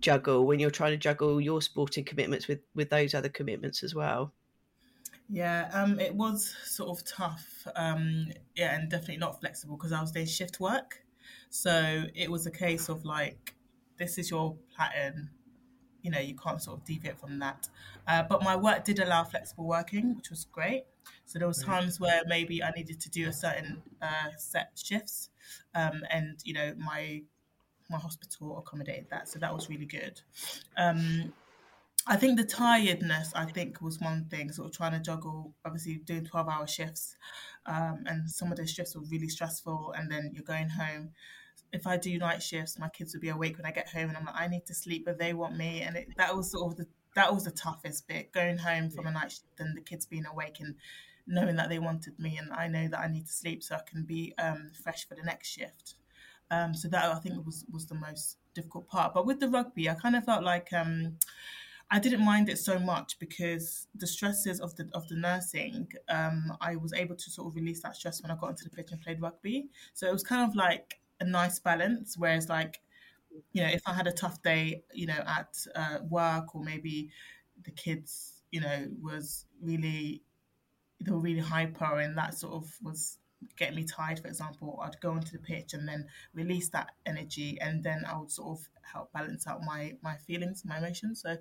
juggle 0.00 0.46
when 0.46 0.58
you're 0.58 0.70
trying 0.70 0.92
to 0.92 0.96
juggle 0.96 1.40
your 1.40 1.62
sporting 1.62 2.04
commitments 2.04 2.48
with 2.48 2.60
with 2.74 2.90
those 2.90 3.14
other 3.14 3.28
commitments 3.28 3.82
as 3.82 3.94
well? 3.94 4.32
Yeah, 5.28 5.70
um, 5.72 6.00
it 6.00 6.14
was 6.14 6.54
sort 6.64 6.90
of 6.90 7.04
tough. 7.06 7.66
Um, 7.76 8.32
yeah, 8.56 8.74
and 8.74 8.90
definitely 8.90 9.18
not 9.18 9.40
flexible 9.40 9.76
because 9.76 9.92
I 9.92 10.00
was 10.00 10.10
doing 10.10 10.26
shift 10.26 10.58
work. 10.58 11.04
So 11.50 12.04
it 12.14 12.30
was 12.30 12.46
a 12.46 12.50
case 12.50 12.88
of 12.88 13.04
like, 13.04 13.54
this 13.96 14.18
is 14.18 14.30
your 14.30 14.56
pattern 14.76 15.30
you 16.02 16.10
know 16.10 16.18
you 16.18 16.34
can't 16.34 16.62
sort 16.62 16.78
of 16.78 16.84
deviate 16.84 17.18
from 17.18 17.38
that 17.38 17.68
uh, 18.06 18.22
but 18.22 18.42
my 18.42 18.56
work 18.56 18.84
did 18.84 18.98
allow 18.98 19.24
flexible 19.24 19.66
working 19.66 20.16
which 20.16 20.30
was 20.30 20.44
great 20.44 20.84
so 21.24 21.38
there 21.38 21.48
was 21.48 21.62
times 21.62 22.00
where 22.00 22.22
maybe 22.26 22.62
i 22.62 22.70
needed 22.70 23.00
to 23.00 23.10
do 23.10 23.28
a 23.28 23.32
certain 23.32 23.82
uh, 24.02 24.30
set 24.38 24.70
shifts 24.74 25.30
um, 25.74 26.02
and 26.10 26.38
you 26.44 26.52
know 26.52 26.74
my 26.78 27.22
my 27.88 27.98
hospital 27.98 28.58
accommodated 28.58 29.06
that 29.10 29.28
so 29.28 29.38
that 29.38 29.52
was 29.54 29.68
really 29.68 29.86
good 29.86 30.20
um, 30.76 31.32
I 32.06 32.16
think 32.16 32.38
the 32.38 32.44
tiredness, 32.44 33.32
I 33.34 33.44
think, 33.44 33.82
was 33.82 34.00
one 34.00 34.24
thing. 34.30 34.50
Sort 34.52 34.68
of 34.68 34.76
trying 34.76 34.92
to 34.92 35.00
juggle, 35.00 35.54
obviously 35.64 35.96
doing 35.96 36.24
twelve-hour 36.24 36.66
shifts, 36.66 37.16
um, 37.66 38.04
and 38.06 38.30
some 38.30 38.50
of 38.50 38.56
those 38.56 38.70
shifts 38.70 38.96
were 38.96 39.02
really 39.10 39.28
stressful. 39.28 39.92
And 39.96 40.10
then 40.10 40.30
you're 40.32 40.42
going 40.42 40.70
home, 40.70 41.10
if 41.72 41.86
I 41.86 41.96
do 41.96 42.18
night 42.18 42.42
shifts, 42.42 42.78
my 42.78 42.88
kids 42.88 43.14
will 43.14 43.20
be 43.20 43.28
awake 43.28 43.56
when 43.56 43.66
I 43.66 43.70
get 43.70 43.88
home, 43.88 44.08
and 44.08 44.16
I'm 44.16 44.24
like, 44.24 44.34
I 44.34 44.48
need 44.48 44.66
to 44.66 44.74
sleep, 44.74 45.04
but 45.04 45.18
they 45.18 45.34
want 45.34 45.56
me, 45.56 45.82
and 45.82 45.96
it, 45.96 46.08
that 46.16 46.34
was 46.34 46.50
sort 46.50 46.72
of 46.72 46.78
the 46.78 46.86
that 47.14 47.32
was 47.32 47.44
the 47.44 47.50
toughest 47.50 48.06
bit, 48.08 48.32
going 48.32 48.58
home 48.58 48.90
from 48.90 49.06
a 49.06 49.10
night 49.10 49.32
shift 49.32 49.60
and 49.60 49.76
the 49.76 49.80
kids 49.80 50.06
being 50.06 50.26
awake 50.26 50.60
and 50.60 50.74
knowing 51.26 51.56
that 51.56 51.68
they 51.68 51.78
wanted 51.78 52.18
me, 52.18 52.36
and 52.38 52.52
I 52.52 52.68
know 52.68 52.88
that 52.88 53.00
I 53.00 53.08
need 53.08 53.26
to 53.26 53.32
sleep 53.32 53.62
so 53.62 53.76
I 53.76 53.80
can 53.88 54.04
be 54.04 54.34
um, 54.38 54.72
fresh 54.82 55.06
for 55.08 55.14
the 55.14 55.22
next 55.22 55.48
shift. 55.48 55.94
Um, 56.50 56.74
so 56.74 56.88
that 56.88 57.04
I 57.04 57.14
think 57.20 57.46
was 57.46 57.64
was 57.72 57.86
the 57.86 57.94
most 57.94 58.38
difficult 58.54 58.88
part. 58.88 59.14
But 59.14 59.26
with 59.26 59.38
the 59.38 59.48
rugby, 59.48 59.88
I 59.88 59.94
kind 59.94 60.16
of 60.16 60.24
felt 60.24 60.42
like. 60.44 60.72
Um, 60.72 61.16
I 61.92 61.98
didn't 61.98 62.24
mind 62.24 62.48
it 62.48 62.58
so 62.58 62.78
much 62.78 63.18
because 63.18 63.88
the 63.96 64.06
stresses 64.06 64.60
of 64.60 64.76
the 64.76 64.88
of 64.92 65.08
the 65.08 65.16
nursing, 65.16 65.88
um, 66.08 66.56
I 66.60 66.76
was 66.76 66.92
able 66.92 67.16
to 67.16 67.30
sort 67.30 67.48
of 67.48 67.56
release 67.56 67.82
that 67.82 67.96
stress 67.96 68.22
when 68.22 68.30
I 68.30 68.36
got 68.36 68.50
into 68.50 68.62
the 68.62 68.70
pitch 68.70 68.92
and 68.92 69.00
played 69.00 69.20
rugby. 69.20 69.68
So 69.92 70.06
it 70.06 70.12
was 70.12 70.22
kind 70.22 70.48
of 70.48 70.54
like 70.54 71.00
a 71.18 71.24
nice 71.24 71.58
balance. 71.58 72.16
Whereas, 72.16 72.48
like, 72.48 72.80
you 73.52 73.62
know, 73.62 73.68
if 73.68 73.82
I 73.86 73.92
had 73.92 74.06
a 74.06 74.12
tough 74.12 74.42
day, 74.42 74.84
you 74.92 75.06
know, 75.06 75.22
at 75.26 75.56
uh, 75.74 75.98
work 76.08 76.54
or 76.54 76.62
maybe 76.62 77.10
the 77.64 77.70
kids, 77.70 78.42
you 78.50 78.60
know, 78.60 78.86
was 79.00 79.46
really 79.62 80.22
they 81.04 81.10
were 81.12 81.20
really 81.20 81.40
hyper 81.40 82.00
and 82.00 82.16
that 82.18 82.34
sort 82.34 82.54
of 82.54 82.70
was 82.82 83.18
getting 83.56 83.76
me 83.76 83.84
tired, 83.84 84.18
for 84.18 84.28
example, 84.28 84.78
I'd 84.82 85.00
go 85.00 85.12
onto 85.12 85.32
the 85.32 85.38
pitch 85.38 85.72
and 85.72 85.88
then 85.88 86.06
release 86.34 86.68
that 86.70 86.90
energy, 87.06 87.58
and 87.60 87.82
then 87.82 88.04
I 88.06 88.18
would 88.18 88.30
sort 88.30 88.58
of 88.58 88.68
help 88.82 89.12
balance 89.12 89.46
out 89.46 89.62
my 89.64 89.94
my 90.02 90.16
feelings, 90.16 90.62
my 90.64 90.78
emotions. 90.78 91.22
So 91.22 91.36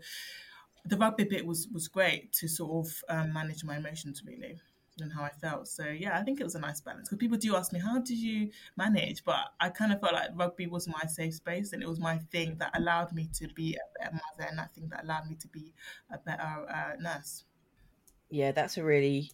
the 0.85 0.97
rugby 0.97 1.25
bit 1.25 1.45
was 1.45 1.67
was 1.73 1.87
great 1.87 2.31
to 2.33 2.47
sort 2.47 2.87
of 2.87 3.03
um, 3.09 3.33
manage 3.33 3.63
my 3.63 3.77
emotions 3.77 4.23
really 4.25 4.59
and 5.01 5.11
how 5.11 5.23
I 5.23 5.29
felt. 5.29 5.67
So 5.67 5.85
yeah, 5.85 6.17
I 6.17 6.23
think 6.23 6.39
it 6.39 6.43
was 6.43 6.55
a 6.55 6.59
nice 6.59 6.81
balance 6.81 7.09
because 7.09 7.19
people 7.19 7.37
do 7.37 7.55
ask 7.55 7.71
me 7.73 7.79
how 7.79 7.99
did 7.99 8.17
you 8.17 8.49
manage, 8.77 9.23
but 9.23 9.37
I 9.59 9.69
kind 9.69 9.91
of 9.91 9.99
felt 9.99 10.13
like 10.13 10.29
rugby 10.35 10.67
was 10.67 10.87
my 10.87 11.03
safe 11.07 11.35
space 11.35 11.73
and 11.73 11.81
it 11.81 11.89
was 11.89 11.99
my 11.99 12.17
thing 12.31 12.57
that 12.59 12.77
allowed 12.77 13.13
me 13.13 13.29
to 13.35 13.47
be 13.49 13.75
a 13.75 13.99
better 13.99 14.13
mother 14.13 14.49
and 14.49 14.59
that 14.59 14.73
thing 14.73 14.89
that 14.89 15.03
allowed 15.03 15.27
me 15.29 15.35
to 15.35 15.47
be 15.47 15.73
a 16.11 16.17
better 16.17 16.65
uh, 16.69 16.93
nurse. 16.99 17.43
Yeah, 18.29 18.51
that's 18.51 18.77
a 18.77 18.83
really 18.83 19.31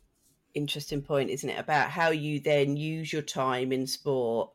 interesting 0.53 1.01
point, 1.01 1.29
isn't 1.29 1.50
it? 1.50 1.60
About 1.60 1.89
how 1.89 2.10
you 2.10 2.39
then 2.39 2.77
use 2.77 3.12
your 3.12 3.22
time 3.22 3.72
in 3.72 3.86
sport 3.86 4.51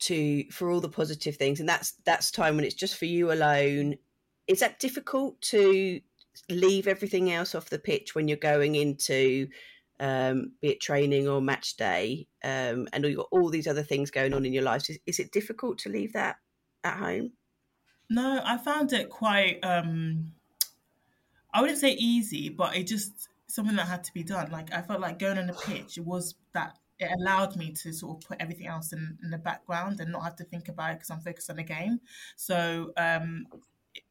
to 0.00 0.44
for 0.50 0.70
all 0.70 0.80
the 0.80 0.88
positive 0.88 1.36
things, 1.36 1.60
and 1.60 1.68
that's 1.68 1.92
that's 2.04 2.30
time 2.30 2.56
when 2.56 2.64
it's 2.64 2.74
just 2.74 2.96
for 2.96 3.04
you 3.04 3.30
alone. 3.30 3.96
Is 4.46 4.60
that 4.60 4.80
difficult 4.80 5.40
to 5.42 6.00
leave 6.48 6.88
everything 6.88 7.30
else 7.30 7.54
off 7.54 7.70
the 7.70 7.78
pitch 7.78 8.14
when 8.14 8.28
you're 8.28 8.36
going 8.36 8.74
into 8.74 9.48
um, 10.00 10.52
be 10.60 10.68
it 10.70 10.80
training 10.80 11.28
or 11.28 11.40
match 11.40 11.76
day, 11.76 12.26
um, 12.42 12.88
and 12.92 13.04
you've 13.04 13.16
got 13.16 13.28
all 13.30 13.50
these 13.50 13.66
other 13.66 13.82
things 13.82 14.10
going 14.10 14.34
on 14.34 14.44
in 14.44 14.52
your 14.52 14.62
life. 14.62 14.88
Is, 14.90 14.98
is, 15.06 15.18
it 15.18 15.32
difficult 15.32 15.78
to 15.78 15.88
leave 15.88 16.12
that 16.14 16.36
at 16.82 16.96
home? 16.96 17.32
No, 18.10 18.40
I 18.44 18.58
found 18.58 18.92
it 18.92 19.08
quite. 19.08 19.60
Um, 19.62 20.32
I 21.52 21.60
wouldn't 21.60 21.78
say 21.78 21.92
easy, 21.92 22.48
but 22.48 22.76
it 22.76 22.86
just 22.86 23.28
something 23.46 23.76
that 23.76 23.86
had 23.86 24.04
to 24.04 24.12
be 24.12 24.24
done. 24.24 24.50
Like 24.50 24.72
I 24.72 24.82
felt 24.82 25.00
like 25.00 25.18
going 25.18 25.38
on 25.38 25.46
the 25.46 25.52
pitch, 25.52 25.96
it 25.96 26.04
was 26.04 26.34
that 26.52 26.76
it 26.98 27.10
allowed 27.18 27.56
me 27.56 27.72
to 27.72 27.92
sort 27.92 28.16
of 28.16 28.28
put 28.28 28.36
everything 28.40 28.66
else 28.66 28.92
in, 28.92 29.18
in 29.22 29.30
the 29.30 29.38
background 29.38 30.00
and 30.00 30.12
not 30.12 30.22
have 30.22 30.36
to 30.36 30.44
think 30.44 30.68
about 30.68 30.92
it 30.92 30.94
because 30.94 31.10
I'm 31.10 31.20
focused 31.20 31.50
on 31.50 31.56
the 31.56 31.64
game. 31.64 32.00
So 32.36 32.92
um, 32.96 33.46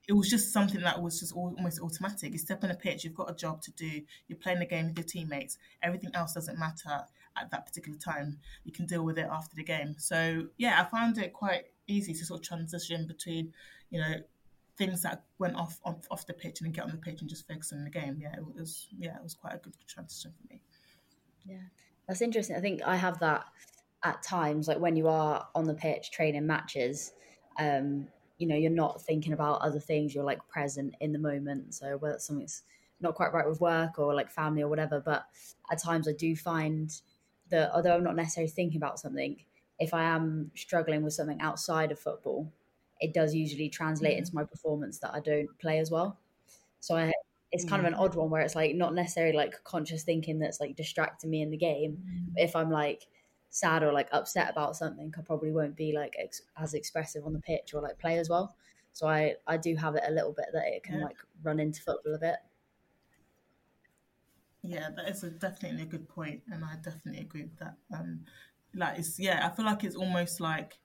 it 0.07 0.13
was 0.13 0.29
just 0.29 0.51
something 0.51 0.81
that 0.81 1.01
was 1.01 1.19
just 1.19 1.33
almost 1.33 1.79
automatic. 1.79 2.33
You 2.33 2.38
step 2.38 2.63
on 2.63 2.72
a 2.72 2.75
pitch, 2.75 3.03
you've 3.03 3.13
got 3.13 3.29
a 3.29 3.36
job 3.36 3.62
to 3.62 3.72
do, 3.72 4.01
you're 4.27 4.38
playing 4.38 4.60
the 4.60 4.65
game 4.65 4.88
with 4.88 4.98
your 4.98 5.05
teammates. 5.05 5.57
Everything 5.81 6.12
else 6.13 6.33
doesn't 6.33 6.60
matter 6.60 7.05
at 7.38 7.51
that 7.51 7.65
particular 7.65 7.98
time. 7.98 8.39
You 8.65 8.74
can 8.74 8.86
deal 8.86 9.03
with 9.03 9.17
it 9.17 9.27
after 9.31 9.55
the 9.55 9.63
game. 9.63 9.95
So 9.98 10.48
yeah, 10.57 10.81
I 10.81 10.86
found 10.86 11.17
it 11.17 11.31
quite 11.33 11.65
easy 11.88 12.13
to 12.13 12.25
sort 12.25 12.41
of 12.41 12.45
transition 12.45 13.07
between, 13.07 13.53
you 13.91 14.01
know, 14.01 14.15
things 14.77 15.03
that 15.03 15.24
went 15.39 15.55
off 15.55 15.79
off, 15.86 16.05
off 16.12 16.27
the 16.27 16.33
pitch 16.33 16.60
and 16.60 16.67
then 16.67 16.74
get 16.74 16.83
on 16.83 16.91
the 16.91 16.98
pitch 16.98 17.22
and 17.22 17.29
just 17.29 17.48
focus 17.48 17.72
on 17.72 17.83
the 17.83 17.89
game. 17.89 18.17
Yeah, 18.22 18.36
it 18.36 18.43
was 18.43 18.88
yeah, 18.98 19.15
it 19.15 19.24
was 19.24 19.36
quite 19.36 19.53
a 19.53 19.60
good 19.60 19.75
transition 19.88 20.31
for 20.31 20.53
me. 20.53 20.62
Yeah, 21.45 21.67
that's 22.07 22.22
interesting. 22.22 22.55
I 22.55 22.60
think 22.60 22.81
I 22.83 22.95
have 22.98 23.19
that 23.19 23.45
at 24.03 24.22
times, 24.22 24.67
like 24.67 24.79
when 24.79 24.98
you 24.98 25.07
are 25.07 25.48
on 25.55 25.63
the 25.65 25.74
pitch 25.74 26.12
training 26.12 26.45
matches. 26.45 27.13
Um, 27.60 28.07
you 28.38 28.48
know, 28.48 28.56
you're 28.56 28.72
not 28.72 29.02
thinking 29.02 29.34
about 29.34 29.62
other 29.62 29.80
things. 29.80 30.13
You're 30.13 30.24
like 30.24 30.48
present 30.48 30.96
in 31.00 31.12
the 31.12 31.20
moment. 31.20 31.74
So 31.75 31.98
whether 31.98 32.20
something's 32.20 32.63
not 33.00 33.16
quite 33.16 33.34
right 33.34 33.48
with 33.48 33.62
work 33.62 34.00
or 34.00 34.13
like 34.13 34.32
family 34.32 34.62
or 34.62 34.70
whatever, 34.70 35.00
but 35.00 35.25
at 35.72 35.82
times 35.82 36.08
I 36.08 36.13
do 36.13 36.36
find 36.36 36.92
that 37.50 37.72
although 37.74 37.96
I'm 37.96 38.04
not 38.04 38.16
necessarily 38.16 38.50
thinking 38.50 38.78
about 38.78 39.00
something, 39.00 39.38
if 39.80 39.94
I 39.94 40.04
am 40.04 40.52
struggling 40.56 41.04
with 41.04 41.13
something 41.13 41.42
outside 41.42 41.92
of 41.92 42.00
football, 42.00 42.52
it 43.00 43.13
does 43.13 43.36
usually 43.36 43.70
translate 43.70 44.18
into 44.18 44.32
mm. 44.32 44.36
my 44.36 44.44
performance 44.44 45.00
that 45.00 45.13
I 45.13 45.20
don't 45.20 45.48
play 45.60 45.80
as 45.80 45.92
well. 45.92 46.18
So 46.80 46.96
I, 46.96 47.12
it's 47.52 47.66
kind 47.66 47.80
of 47.80 47.86
an 47.86 47.94
odd 47.94 48.16
one 48.16 48.30
where 48.30 48.42
it's 48.42 48.56
like 48.56 48.75
not 48.75 48.96
necessarily 48.96 49.36
like 49.36 49.63
conscious 49.63 50.04
thinking 50.04 50.40
that's 50.40 50.60
like 50.60 50.75
distracting 50.75 51.30
me 51.30 51.42
in 51.42 51.52
the 51.52 51.58
game. 51.58 51.98
Mm. 52.04 52.34
If 52.38 52.56
I'm 52.56 52.72
like 52.72 53.08
sad 53.53 53.83
or 53.83 53.93
like 53.93 54.10
upset 54.12 54.50
about 54.50 54.75
something, 54.75 55.13
I 55.17 55.22
probably 55.22 55.51
won't 55.51 55.75
be 55.75 55.93
like 55.93 56.15
ex- 56.17 56.41
as 56.57 56.74
expressive 56.74 57.25
on 57.25 57.33
the 57.33 57.39
pitch 57.39 57.74
or 57.74 57.81
like 57.81 58.00
play 58.00 58.17
as 58.17 58.29
well. 58.29 58.55
So 58.91 59.07
I 59.07 59.36
I 59.48 59.57
do 59.57 59.75
have 59.75 59.95
it 59.95 60.03
a 60.07 60.12
little 60.12 60.33
bit 60.33 60.48
that 60.53 60.67
it 60.67 60.83
can 60.83 61.00
yeah. 61.00 61.05
like 61.05 61.17
run 61.43 61.60
into 61.60 61.81
football 61.81 62.15
a 62.15 62.19
bit. 62.19 62.36
Yeah, 64.63 64.89
that 64.95 65.10
is 65.10 65.24
a, 65.24 65.29
definitely 65.29 65.83
a 65.83 65.86
good 65.86 66.10
point, 66.10 66.41
and 66.51 66.63
I 66.63 66.75
definitely 66.81 67.22
agree 67.22 67.43
with 67.43 67.60
that. 67.60 67.75
Um, 67.93 68.22
like 68.74 68.98
it's 69.00 69.19
yeah, 69.19 69.48
I 69.48 69.55
feel 69.55 69.65
like 69.65 69.83
it's 69.83 69.95
almost 69.95 70.39
like 70.39 70.79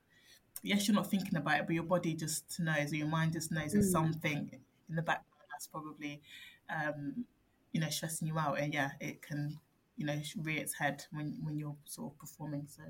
yes, 0.63 0.87
you're 0.87 0.95
not 0.95 1.11
thinking 1.11 1.37
about 1.37 1.61
it, 1.61 1.67
but 1.67 1.75
your 1.75 1.85
body 1.85 2.15
just 2.15 2.59
knows, 2.61 2.93
or 2.93 2.97
your 2.97 3.07
mind 3.07 3.33
just 3.33 3.51
knows 3.51 3.73
there's 3.73 3.89
mm. 3.89 3.93
something 3.93 4.51
in 4.89 4.97
the 4.97 5.03
background 5.03 5.49
that's 5.51 5.67
probably, 5.67 6.21
um, 6.69 7.25
you 7.73 7.81
know, 7.81 7.89
stressing 7.89 8.29
you 8.29 8.39
out, 8.39 8.59
and 8.59 8.75
yeah, 8.75 8.91
it 9.01 9.23
can, 9.23 9.59
you 9.99 10.07
know, 10.07 10.19
rear 10.39 10.59
its 10.59 10.73
head 10.73 11.05
when 11.13 11.37
when 11.43 11.59
you're 11.59 11.77
sort 11.85 12.13
of 12.13 12.19
performing. 12.19 12.67
So, 12.67 12.83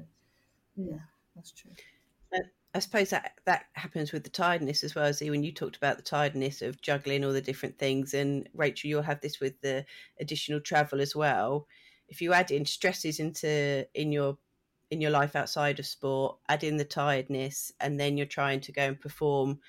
mm. 0.78 0.92
yeah, 0.92 0.98
that's 1.34 1.50
true. 1.50 1.72
I 2.74 2.80
suppose 2.80 3.10
that 3.10 3.32
that 3.46 3.66
happens 3.72 4.12
with 4.12 4.24
the 4.24 4.30
tiredness 4.30 4.84
as 4.84 4.94
well. 4.94 5.12
See, 5.12 5.30
when 5.30 5.42
you 5.42 5.52
talked 5.52 5.76
about 5.76 5.96
the 5.96 6.02
tiredness 6.02 6.60
of 6.60 6.82
juggling 6.82 7.24
all 7.24 7.32
the 7.32 7.40
different 7.40 7.78
things, 7.78 8.12
and 8.12 8.48
Rachel, 8.54 8.90
you'll 8.90 9.02
have 9.02 9.20
this 9.20 9.40
with 9.40 9.58
the 9.62 9.86
additional 10.20 10.60
travel 10.60 11.00
as 11.00 11.16
well. 11.16 11.66
If 12.08 12.20
you 12.20 12.32
add 12.34 12.50
in 12.50 12.66
stresses 12.66 13.20
into 13.20 13.86
in 13.94 14.12
your 14.12 14.36
in 14.90 15.00
your 15.00 15.10
life 15.10 15.34
outside 15.34 15.78
of 15.78 15.86
sport, 15.86 16.38
add 16.48 16.62
in 16.62 16.76
the 16.76 16.84
tiredness, 16.84 17.72
and 17.80 17.98
then 17.98 18.16
you're 18.16 18.26
trying 18.26 18.60
to 18.60 18.72
go 18.72 18.82
and 18.82 19.00
perform 19.00 19.60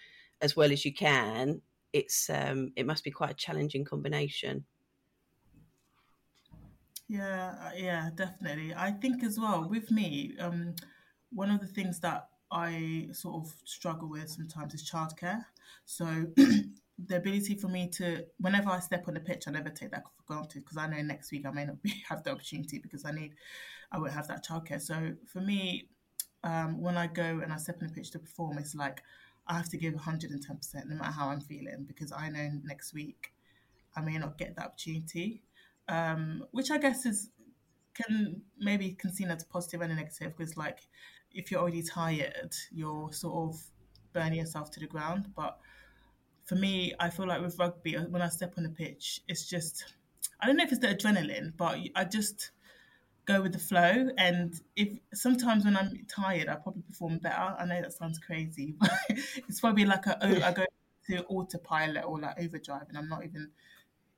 as 0.41 0.55
well 0.55 0.71
as 0.71 0.83
you 0.83 0.93
can. 0.93 1.61
It's 1.93 2.29
um, 2.29 2.73
it 2.75 2.85
must 2.85 3.05
be 3.05 3.11
quite 3.11 3.31
a 3.31 3.33
challenging 3.35 3.85
combination. 3.85 4.65
Yeah, 7.09 7.55
uh, 7.65 7.71
yeah, 7.75 8.09
definitely. 8.15 8.73
I 8.75 8.91
think 8.91 9.23
as 9.23 9.39
well 9.39 9.67
with 9.67 9.91
me, 9.91 10.35
um, 10.39 10.75
one 11.31 11.49
of 11.51 11.59
the 11.61 11.67
things 11.67 11.99
that 12.01 12.29
I 12.51 13.09
sort 13.13 13.35
of 13.45 13.53
struggle 13.65 14.09
with 14.09 14.29
sometimes 14.29 14.73
is 14.75 14.89
childcare. 14.89 15.43
So 15.85 16.05
the 16.35 17.17
ability 17.17 17.55
for 17.55 17.67
me 17.67 17.89
to, 17.93 18.25
whenever 18.39 18.69
I 18.69 18.79
step 18.79 19.07
on 19.07 19.15
the 19.15 19.19
pitch, 19.21 19.45
I 19.47 19.51
never 19.51 19.69
take 19.69 19.91
that 19.91 20.03
for 20.03 20.23
granted 20.33 20.63
because 20.63 20.77
I 20.77 20.87
know 20.87 21.01
next 21.01 21.31
week 21.31 21.45
I 21.47 21.51
may 21.51 21.65
not 21.65 21.81
be, 21.81 21.93
have 22.09 22.23
the 22.23 22.31
opportunity 22.31 22.79
because 22.79 23.05
I 23.05 23.11
need 23.11 23.33
I 23.91 23.99
won't 23.99 24.13
have 24.13 24.27
that 24.29 24.45
childcare. 24.45 24.81
So 24.81 25.13
for 25.27 25.41
me, 25.41 25.89
um, 26.43 26.81
when 26.81 26.97
I 26.97 27.07
go 27.07 27.41
and 27.43 27.53
I 27.53 27.57
step 27.57 27.79
on 27.81 27.89
the 27.89 27.93
pitch 27.95 28.11
to 28.11 28.19
perform, 28.19 28.57
it's 28.59 28.75
like 28.75 29.03
I 29.47 29.55
have 29.57 29.69
to 29.69 29.77
give 29.77 29.93
110% 29.95 30.89
no 30.89 30.95
matter 30.97 31.11
how 31.13 31.29
I'm 31.29 31.41
feeling 31.41 31.85
because 31.87 32.11
I 32.11 32.29
know 32.29 32.51
next 32.65 32.93
week 32.93 33.33
I 33.95 34.01
may 34.01 34.17
not 34.17 34.37
get 34.37 34.55
that 34.55 34.65
opportunity, 34.67 35.41
um, 35.89 36.45
which 36.51 36.71
I 36.71 36.77
guess 36.77 37.05
is 37.05 37.29
can 37.93 38.41
maybe 38.57 38.91
can 38.91 39.11
seen 39.11 39.29
as 39.29 39.43
positive 39.43 39.81
and 39.81 39.91
a 39.91 39.95
negative 39.95 40.37
because 40.37 40.55
like 40.55 40.79
if 41.31 41.51
you're 41.51 41.59
already 41.59 41.83
tired, 41.83 42.55
you're 42.71 43.11
sort 43.11 43.49
of 43.49 43.61
burning 44.13 44.39
yourself 44.39 44.71
to 44.71 44.79
the 44.79 44.87
ground. 44.87 45.31
But 45.35 45.57
for 46.45 46.55
me, 46.55 46.93
I 46.99 47.09
feel 47.09 47.27
like 47.27 47.41
with 47.41 47.59
rugby, 47.59 47.95
when 47.95 48.21
I 48.21 48.29
step 48.29 48.53
on 48.57 48.63
the 48.63 48.69
pitch, 48.69 49.21
it's 49.27 49.47
just 49.47 49.93
I 50.39 50.47
don't 50.47 50.55
know 50.55 50.63
if 50.63 50.71
it's 50.71 50.81
the 50.81 50.87
adrenaline, 50.87 51.53
but 51.57 51.77
I 51.95 52.05
just 52.05 52.51
go 53.25 53.41
with 53.41 53.53
the 53.53 53.59
flow. 53.59 54.09
And 54.17 54.59
if 54.75 54.89
sometimes 55.13 55.65
when 55.65 55.75
I'm 55.75 56.05
tired, 56.07 56.47
I 56.47 56.55
probably 56.55 56.83
perform 56.83 57.19
better. 57.19 57.55
I 57.59 57.65
know 57.65 57.81
that 57.81 57.93
sounds 57.93 58.19
crazy, 58.19 58.75
but 58.79 58.91
it's 59.09 59.59
probably 59.59 59.85
like 59.85 60.05
a, 60.07 60.17
oh, 60.21 60.41
I 60.43 60.51
go 60.51 60.65
to 61.07 61.23
autopilot 61.25 62.05
or 62.05 62.19
like 62.19 62.39
overdrive, 62.41 62.85
and 62.89 62.97
I'm 62.97 63.09
not 63.09 63.23
even. 63.23 63.51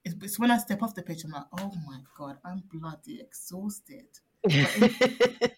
It's, 0.04 0.16
it's 0.22 0.40
when 0.40 0.52
I 0.52 0.58
step 0.58 0.82
off 0.82 0.96
the 0.96 1.04
pitch, 1.04 1.24
I'm 1.24 1.32
like, 1.32 1.44
oh 1.60 1.72
my 1.86 2.00
god, 2.18 2.38
I'm 2.44 2.64
bloody 2.72 3.20
exhausted. 3.22 4.08
But 4.44 4.54
in, 4.54 4.92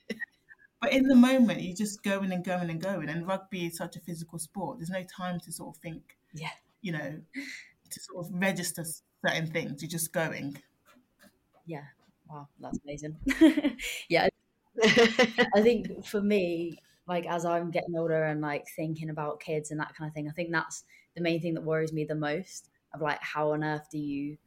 but 0.82 0.92
in 0.92 1.08
the 1.08 1.16
moment, 1.16 1.62
you're 1.62 1.76
just 1.76 2.04
going 2.04 2.32
and 2.32 2.44
going 2.44 2.70
and 2.70 2.82
going. 2.82 3.10
And 3.10 3.28
rugby 3.28 3.68
is 3.68 3.78
such 3.78 3.96
a 3.96 4.00
physical 4.02 4.40
sport. 4.40 4.80
There's 4.80 4.90
no 4.90 5.04
time 5.04 5.40
to 5.42 5.52
sort 5.52 5.76
of 5.76 5.82
think. 5.82 6.18
Yeah. 6.34 6.50
You 6.82 6.92
know, 6.92 7.20
to 7.90 8.00
sort 8.00 8.26
of 8.26 8.34
register 8.34 8.86
certain 9.26 9.48
things. 9.48 9.82
You're 9.82 9.90
just 9.90 10.12
going. 10.12 10.58
Yeah, 11.66 11.84
Wow, 12.34 12.48
that's 12.60 12.80
amazing. 12.84 13.16
yeah. 14.10 14.28
I 14.84 15.62
think 15.62 16.06
for 16.06 16.22
me, 16.22 16.80
like 17.08 17.26
as 17.28 17.46
I'm 17.46 17.70
getting 17.70 17.96
older 17.96 18.24
and 18.24 18.42
like 18.42 18.66
thinking 18.76 19.10
about 19.10 19.40
kids 19.40 19.72
and 19.72 19.80
that 19.80 19.96
kind 19.96 20.08
of 20.10 20.16
thing, 20.16 20.28
I 20.28 20.32
think 20.32 20.52
that's 20.52 20.84
the 21.16 21.22
main 21.22 21.42
thing 21.42 21.54
that 21.54 21.64
worries 21.64 21.94
me 21.94 22.06
the 22.06 22.16
most 22.16 22.70
of 22.94 23.02
like 23.02 23.22
how 23.22 23.52
on 23.52 23.64
earth 23.64 23.88
do 23.92 23.98
you 23.98 24.38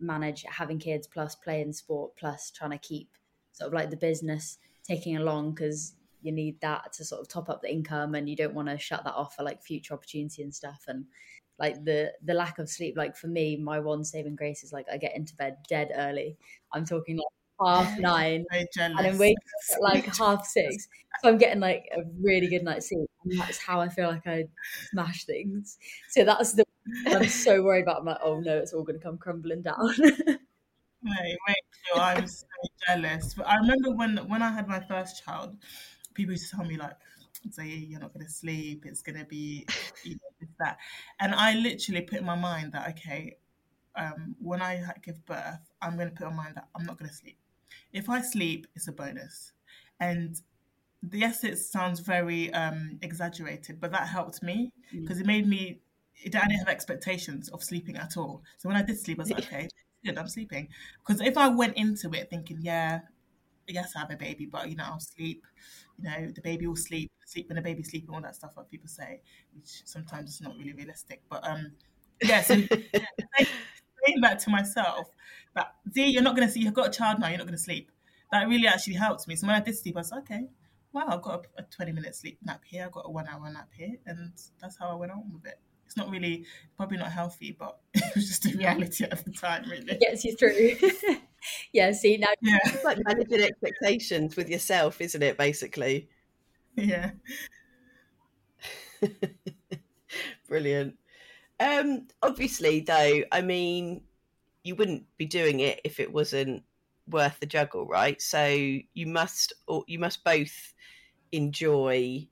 manage 0.00 0.44
having 0.48 0.78
kids 0.78 1.06
plus 1.06 1.34
playing 1.34 1.72
sport 1.72 2.14
plus 2.16 2.50
trying 2.50 2.70
to 2.70 2.78
keep 2.78 3.08
sort 3.52 3.68
of 3.68 3.74
like 3.74 3.90
the 3.90 3.96
business 3.96 4.58
taking 4.82 5.16
along 5.16 5.52
because 5.52 5.94
you 6.22 6.32
need 6.32 6.60
that 6.60 6.92
to 6.92 7.04
sort 7.04 7.20
of 7.20 7.28
top 7.28 7.48
up 7.48 7.62
the 7.62 7.72
income 7.72 8.14
and 8.14 8.28
you 8.28 8.36
don't 8.36 8.54
want 8.54 8.68
to 8.68 8.78
shut 8.78 9.04
that 9.04 9.14
off 9.14 9.36
for 9.36 9.42
like 9.42 9.62
future 9.62 9.94
opportunity 9.94 10.42
and 10.42 10.54
stuff. 10.54 10.84
And 10.88 11.04
like 11.58 11.84
the 11.84 12.12
the 12.24 12.34
lack 12.34 12.58
of 12.58 12.68
sleep 12.68 12.96
like 12.96 13.16
for 13.16 13.28
me 13.28 13.56
my 13.56 13.78
one 13.78 14.02
saving 14.02 14.34
grace 14.34 14.64
is 14.64 14.72
like 14.72 14.86
i 14.90 14.96
get 14.96 15.14
into 15.14 15.36
bed 15.36 15.56
dead 15.68 15.92
early. 15.94 16.36
I'm 16.72 16.84
talking 16.84 17.16
like 17.16 17.26
half 17.60 17.98
nine 17.98 18.44
and 18.52 18.68
then 18.98 19.18
wake 19.18 19.36
up 19.36 19.76
at 19.76 19.82
like 19.82 20.16
half 20.16 20.44
six 20.46 20.88
so 21.22 21.28
i'm 21.28 21.38
getting 21.38 21.60
like 21.60 21.88
a 21.96 22.02
really 22.20 22.48
good 22.48 22.62
night's 22.62 22.88
sleep 22.88 23.08
and 23.24 23.38
that's 23.38 23.58
how 23.58 23.80
i 23.80 23.88
feel 23.88 24.08
like 24.08 24.26
i 24.26 24.44
smash 24.90 25.24
things. 25.24 25.78
So 26.08 26.24
that's 26.24 26.52
the 26.52 26.64
i'm 27.06 27.28
so 27.28 27.62
worried 27.62 27.82
about 27.82 28.00
i'm 28.00 28.06
like 28.06 28.18
oh 28.22 28.40
no 28.40 28.58
it's 28.58 28.72
all 28.72 28.82
going 28.82 28.98
to 28.98 29.04
come 29.04 29.18
crumbling 29.18 29.62
down. 29.62 29.94
Wait, 31.06 31.36
wait, 31.46 32.00
I'm 32.00 32.26
so 32.26 32.46
jealous. 32.88 33.34
But 33.34 33.46
I 33.46 33.56
remember 33.56 33.90
when 33.90 34.16
when 34.26 34.40
I 34.40 34.50
had 34.50 34.66
my 34.66 34.80
first 34.80 35.22
child, 35.22 35.54
people 36.14 36.32
used 36.32 36.48
to 36.48 36.56
tell 36.56 36.64
me 36.64 36.78
like, 36.78 36.96
say 37.50 37.66
you're 37.66 38.00
not 38.00 38.12
going 38.14 38.24
to 38.24 38.32
sleep 38.32 38.84
it's 38.86 39.02
going 39.02 39.18
to 39.18 39.24
be 39.24 39.66
you 40.02 40.12
know, 40.12 40.48
that. 40.58 40.78
And 41.20 41.34
i 41.34 41.54
literally 41.54 42.02
put 42.02 42.20
in 42.20 42.24
my 42.24 42.36
mind 42.36 42.72
that 42.72 42.88
okay 42.90 43.36
um, 43.96 44.34
when 44.40 44.62
i 44.62 44.82
give 45.02 45.24
birth 45.26 45.60
i'm 45.82 45.96
going 45.96 46.08
to 46.08 46.14
put 46.14 46.28
in 46.28 46.36
mind 46.36 46.56
that 46.56 46.68
i'm 46.74 46.84
not 46.84 46.98
going 46.98 47.08
to 47.08 47.14
sleep 47.14 47.38
if 47.92 48.08
i 48.08 48.20
sleep 48.20 48.66
it's 48.74 48.88
a 48.88 48.92
bonus 48.92 49.52
and 50.00 50.40
yes 51.12 51.44
it 51.44 51.56
sounds 51.56 52.00
very 52.00 52.52
um, 52.54 52.98
exaggerated 53.02 53.80
but 53.80 53.92
that 53.92 54.08
helped 54.08 54.42
me 54.42 54.72
because 54.92 55.18
mm. 55.18 55.22
it 55.22 55.26
made 55.26 55.46
me 55.46 55.80
i 56.26 56.28
didn't 56.28 56.50
have 56.52 56.68
expectations 56.68 57.48
of 57.50 57.62
sleeping 57.62 57.96
at 57.96 58.16
all 58.16 58.42
so 58.56 58.68
when 58.68 58.76
i 58.76 58.82
did 58.82 58.98
sleep 58.98 59.18
i 59.18 59.22
was 59.22 59.30
like 59.30 59.44
okay 59.44 59.68
good 60.04 60.16
i'm 60.16 60.28
sleeping 60.28 60.68
because 61.06 61.20
if 61.20 61.36
i 61.36 61.48
went 61.48 61.76
into 61.76 62.10
it 62.12 62.30
thinking 62.30 62.58
yeah 62.60 63.00
yes 63.66 63.92
i 63.96 64.00
have 64.00 64.10
a 64.10 64.16
baby 64.16 64.46
but 64.46 64.68
you 64.68 64.76
know 64.76 64.84
i'll 64.84 65.00
sleep 65.00 65.44
you 65.98 66.04
know, 66.04 66.32
the 66.34 66.40
baby 66.40 66.66
will 66.66 66.76
sleep, 66.76 67.10
sleep 67.24 67.48
when 67.48 67.56
the 67.56 67.62
baby's 67.62 67.90
sleeping, 67.90 68.14
all 68.14 68.20
that 68.20 68.34
stuff 68.34 68.52
what 68.54 68.70
people 68.70 68.88
say, 68.88 69.20
which 69.54 69.82
sometimes 69.84 70.30
is 70.30 70.40
not 70.40 70.56
really 70.58 70.72
realistic. 70.72 71.22
But 71.30 71.46
um, 71.48 71.72
yeah, 72.22 72.42
so 72.42 72.54
saying 74.06 74.20
that 74.22 74.38
to 74.40 74.50
myself, 74.50 75.08
that 75.54 75.74
see, 75.92 76.08
you're 76.08 76.22
not 76.22 76.36
going 76.36 76.46
to 76.46 76.52
see, 76.52 76.60
you've 76.60 76.74
got 76.74 76.88
a 76.88 76.90
child 76.90 77.20
now, 77.20 77.28
you're 77.28 77.38
not 77.38 77.46
going 77.46 77.56
to 77.56 77.62
sleep. 77.62 77.90
That 78.32 78.48
really 78.48 78.66
actually 78.66 78.94
helped 78.94 79.28
me. 79.28 79.36
So 79.36 79.46
when 79.46 79.56
I 79.56 79.60
did 79.60 79.76
sleep, 79.76 79.96
I 79.96 80.00
was 80.00 80.10
like, 80.10 80.22
okay, 80.22 80.46
wow, 80.92 81.04
I've 81.08 81.22
got 81.22 81.46
a, 81.56 81.62
a 81.62 81.64
20 81.64 81.92
minute 81.92 82.14
sleep 82.14 82.38
nap 82.44 82.62
here, 82.64 82.84
I've 82.86 82.92
got 82.92 83.06
a 83.06 83.10
one 83.10 83.28
hour 83.28 83.50
nap 83.52 83.68
here, 83.76 83.96
and 84.06 84.32
that's 84.60 84.78
how 84.78 84.90
I 84.90 84.94
went 84.94 85.12
on 85.12 85.30
with 85.32 85.46
it. 85.46 85.58
It's 85.86 85.96
not 85.96 86.10
really, 86.10 86.44
probably 86.76 86.96
not 86.96 87.12
healthy, 87.12 87.54
but 87.58 87.78
it 87.94 88.14
was 88.14 88.26
just 88.26 88.46
a 88.46 88.56
reality 88.56 89.04
at 89.04 89.24
the 89.24 89.30
time, 89.30 89.68
really. 89.68 89.92
It 89.92 90.00
gets 90.00 90.24
you 90.24 90.34
through. 90.34 90.76
yeah, 91.72 91.92
see 91.92 92.16
now 92.16 92.28
yeah. 92.42 92.58
it's 92.64 92.84
like 92.84 92.98
managing 93.04 93.42
expectations 93.42 94.36
with 94.36 94.48
yourself, 94.48 95.00
isn't 95.00 95.22
it, 95.22 95.36
basically? 95.36 96.08
Yeah. 96.76 97.10
Brilliant. 100.48 100.96
Um, 101.60 102.08
obviously, 102.22 102.80
though, 102.80 103.22
I 103.30 103.42
mean, 103.42 104.02
you 104.62 104.74
wouldn't 104.74 105.04
be 105.16 105.26
doing 105.26 105.60
it 105.60 105.80
if 105.84 106.00
it 106.00 106.12
wasn't 106.12 106.62
worth 107.08 107.38
the 107.40 107.46
juggle, 107.46 107.86
right? 107.86 108.20
So 108.20 108.46
you 108.46 109.06
must, 109.06 109.52
or 109.66 109.84
you 109.86 109.98
must 109.98 110.24
both 110.24 110.74
enjoy 111.32 112.28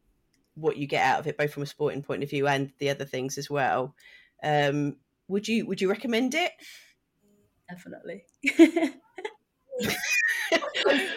what 0.55 0.77
you 0.77 0.87
get 0.87 1.05
out 1.05 1.21
of 1.21 1.27
it, 1.27 1.39
both 1.39 1.53
from 1.53 1.63
a 1.63 1.67
sporting 1.67 2.03
point 2.03 2.23
of 2.23 2.31
view 2.31 2.47
and 2.47 2.73
the 2.79 2.91
other 2.91 3.05
things 3.05 3.39
as 3.39 3.51
well. 3.51 3.95
Um, 4.43 4.97
would 5.29 5.49
you 5.49 5.67
would 5.67 5.81
you 5.81 5.89
recommend 5.89 6.35
it? 6.35 6.53
Definitely. 7.69 8.25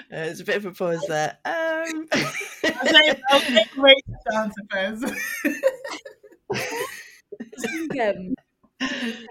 There's 0.10 0.40
a 0.40 0.46
bit 0.46 0.58
of 0.58 0.66
a 0.66 0.72
pause 0.72 1.04
there. 1.08 1.38
Um... 1.44 2.08
I'll 3.32 3.42
take 3.42 3.72
great 3.72 4.06
answer 4.34 4.62
first. 4.72 5.06
Um, 8.02 8.34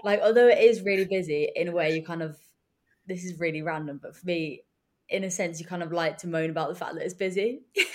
like 0.03 0.21
although 0.21 0.47
it 0.47 0.59
is 0.59 0.81
really 0.81 1.05
busy 1.05 1.49
in 1.55 1.67
a 1.67 1.71
way 1.71 1.95
you 1.95 2.03
kind 2.03 2.23
of 2.23 2.37
this 3.07 3.23
is 3.23 3.39
really 3.39 3.61
random 3.61 3.99
but 4.01 4.15
for 4.15 4.25
me 4.25 4.61
in 5.09 5.23
a 5.23 5.31
sense 5.31 5.59
you 5.59 5.65
kind 5.65 5.83
of 5.83 5.91
like 5.91 6.17
to 6.19 6.27
moan 6.27 6.49
about 6.49 6.69
the 6.69 6.75
fact 6.75 6.95
that 6.95 7.03
it's 7.03 7.13
busy. 7.13 7.61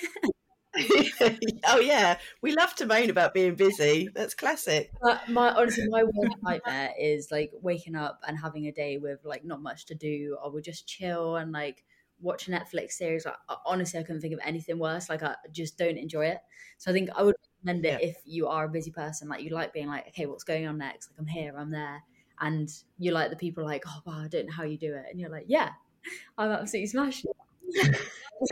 Oh 1.66 1.80
yeah. 1.80 2.16
We 2.42 2.52
love 2.52 2.75
to 2.76 2.87
moan 2.87 3.10
about 3.10 3.34
being 3.34 3.54
busy. 3.54 4.08
That's 4.14 4.34
classic. 4.34 4.90
But 5.02 5.28
my 5.28 5.50
honestly 5.50 5.87
my 5.88 6.04
worst 6.04 6.37
nightmare 6.42 6.90
is 6.99 7.30
like 7.30 7.52
waking 7.60 7.96
up 7.96 8.20
and 8.26 8.38
having 8.38 8.66
a 8.66 8.72
day 8.72 8.96
with 8.96 9.18
like 9.25 9.44
not 9.44 9.60
much 9.60 9.87
to 9.87 9.94
do 9.94 10.38
or 10.42 10.50
we 10.50 10.62
just 10.62 10.87
chill 10.87 11.37
and 11.37 11.52
like 11.52 11.84
watch 12.20 12.48
a 12.48 12.50
netflix 12.50 12.92
series 12.92 13.24
like 13.24 13.34
honestly 13.64 13.98
i 13.98 14.02
couldn't 14.02 14.20
think 14.20 14.34
of 14.34 14.40
anything 14.44 14.78
worse. 14.78 15.08
Like 15.08 15.22
i 15.22 15.34
just 15.52 15.78
don't 15.78 15.96
enjoy 15.96 16.26
it. 16.26 16.38
So 16.78 16.90
i 16.90 16.94
think 16.94 17.10
i 17.16 17.22
would 17.22 17.36
recommend 17.58 17.84
it 17.84 18.02
yeah. 18.02 18.08
if 18.08 18.16
you 18.24 18.46
are 18.48 18.64
a 18.64 18.68
busy 18.68 18.90
person. 18.90 19.28
Like 19.28 19.42
you 19.42 19.50
like 19.50 19.72
being 19.72 19.88
like 19.88 20.08
okay 20.08 20.26
what's 20.26 20.44
going 20.44 20.66
on 20.66 20.78
next? 20.78 21.10
Like 21.10 21.18
i'm 21.18 21.26
here 21.26 21.54
i'm 21.56 21.70
there. 21.70 22.02
And 22.40 22.70
you 22.98 23.12
like 23.12 23.30
the 23.30 23.36
people 23.36 23.64
like 23.64 23.84
oh 23.86 24.00
wow 24.06 24.22
i 24.24 24.28
don't 24.28 24.46
know 24.46 24.52
how 24.52 24.64
you 24.64 24.78
do 24.78 24.94
it. 24.94 25.06
And 25.10 25.20
you're 25.20 25.30
like 25.30 25.46
yeah 25.48 25.70
i'm 26.38 26.50
absolutely 26.50 26.86
smashed 26.86 27.26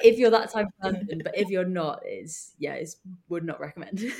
if 0.00 0.18
you're 0.18 0.30
that 0.30 0.50
type 0.50 0.66
of 0.66 0.78
person 0.80 1.20
but 1.22 1.36
if 1.36 1.50
you're 1.50 1.64
not 1.64 2.00
is 2.08 2.54
yeah 2.58 2.72
it's 2.72 2.96
would 3.28 3.44
not 3.44 3.60
recommend. 3.60 4.02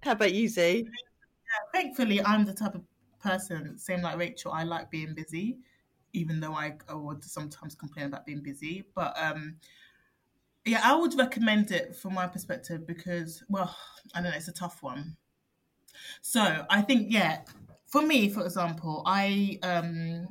How 0.00 0.12
about 0.12 0.32
you 0.32 0.48
Z? 0.48 0.84
Yeah, 0.86 1.80
thankfully 1.80 2.22
i'm 2.22 2.44
the 2.44 2.54
type 2.54 2.74
of 2.74 2.82
person 3.26 3.76
same 3.78 4.02
like 4.02 4.16
rachel 4.16 4.52
i 4.52 4.62
like 4.62 4.90
being 4.90 5.14
busy 5.14 5.58
even 6.16 6.40
though 6.40 6.54
I, 6.54 6.74
I 6.88 6.94
would 6.94 7.22
sometimes 7.22 7.74
complain 7.74 8.06
about 8.06 8.24
being 8.24 8.40
busy. 8.40 8.84
But 8.94 9.14
um, 9.22 9.56
yeah, 10.64 10.80
I 10.82 10.96
would 10.96 11.16
recommend 11.16 11.70
it 11.70 11.94
from 11.94 12.14
my 12.14 12.26
perspective 12.26 12.86
because, 12.86 13.44
well, 13.48 13.76
I 14.14 14.22
don't 14.22 14.30
know, 14.30 14.36
it's 14.36 14.48
a 14.48 14.52
tough 14.52 14.82
one. 14.82 15.16
So 16.22 16.64
I 16.70 16.80
think, 16.80 17.08
yeah, 17.10 17.42
for 17.86 18.02
me, 18.02 18.30
for 18.30 18.44
example, 18.44 19.02
I 19.06 19.58
um, 19.62 20.28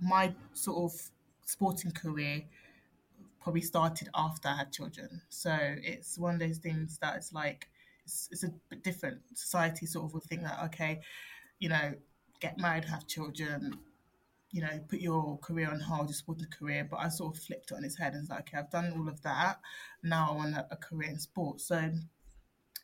my 0.00 0.34
sort 0.52 0.92
of 0.92 1.10
sporting 1.46 1.92
career 1.92 2.42
probably 3.40 3.62
started 3.62 4.08
after 4.14 4.48
I 4.48 4.56
had 4.56 4.72
children. 4.72 5.22
So 5.28 5.56
it's 5.60 6.18
one 6.18 6.34
of 6.34 6.40
those 6.40 6.58
things 6.58 6.98
that 6.98 7.16
it's 7.16 7.32
like 7.32 7.68
it's, 8.04 8.28
it's 8.32 8.42
a 8.42 8.50
bit 8.68 8.82
different. 8.82 9.20
Society 9.34 9.86
sort 9.86 10.06
of 10.06 10.14
would 10.14 10.24
think 10.24 10.42
that 10.42 10.62
okay, 10.66 11.00
you 11.58 11.68
know, 11.68 11.94
get 12.40 12.58
married, 12.58 12.84
have 12.84 13.06
children, 13.06 13.78
you 14.50 14.62
know, 14.62 14.80
put 14.88 15.00
your 15.00 15.38
career 15.38 15.70
on 15.70 15.80
hold, 15.80 16.08
just 16.08 16.26
your 16.26 16.34
sporting 16.36 16.58
career. 16.58 16.86
But 16.90 16.98
I 17.00 17.08
sort 17.08 17.36
of 17.36 17.42
flipped 17.42 17.70
it 17.70 17.74
on 17.74 17.84
its 17.84 17.98
head 17.98 18.12
and 18.14 18.22
was 18.22 18.30
like, 18.30 18.40
okay, 18.48 18.58
I've 18.58 18.70
done 18.70 18.92
all 18.96 19.08
of 19.08 19.20
that. 19.22 19.60
Now 20.02 20.28
I 20.30 20.34
want 20.34 20.54
a, 20.54 20.66
a 20.70 20.76
career 20.76 21.10
in 21.10 21.18
sports. 21.18 21.64
So 21.66 21.90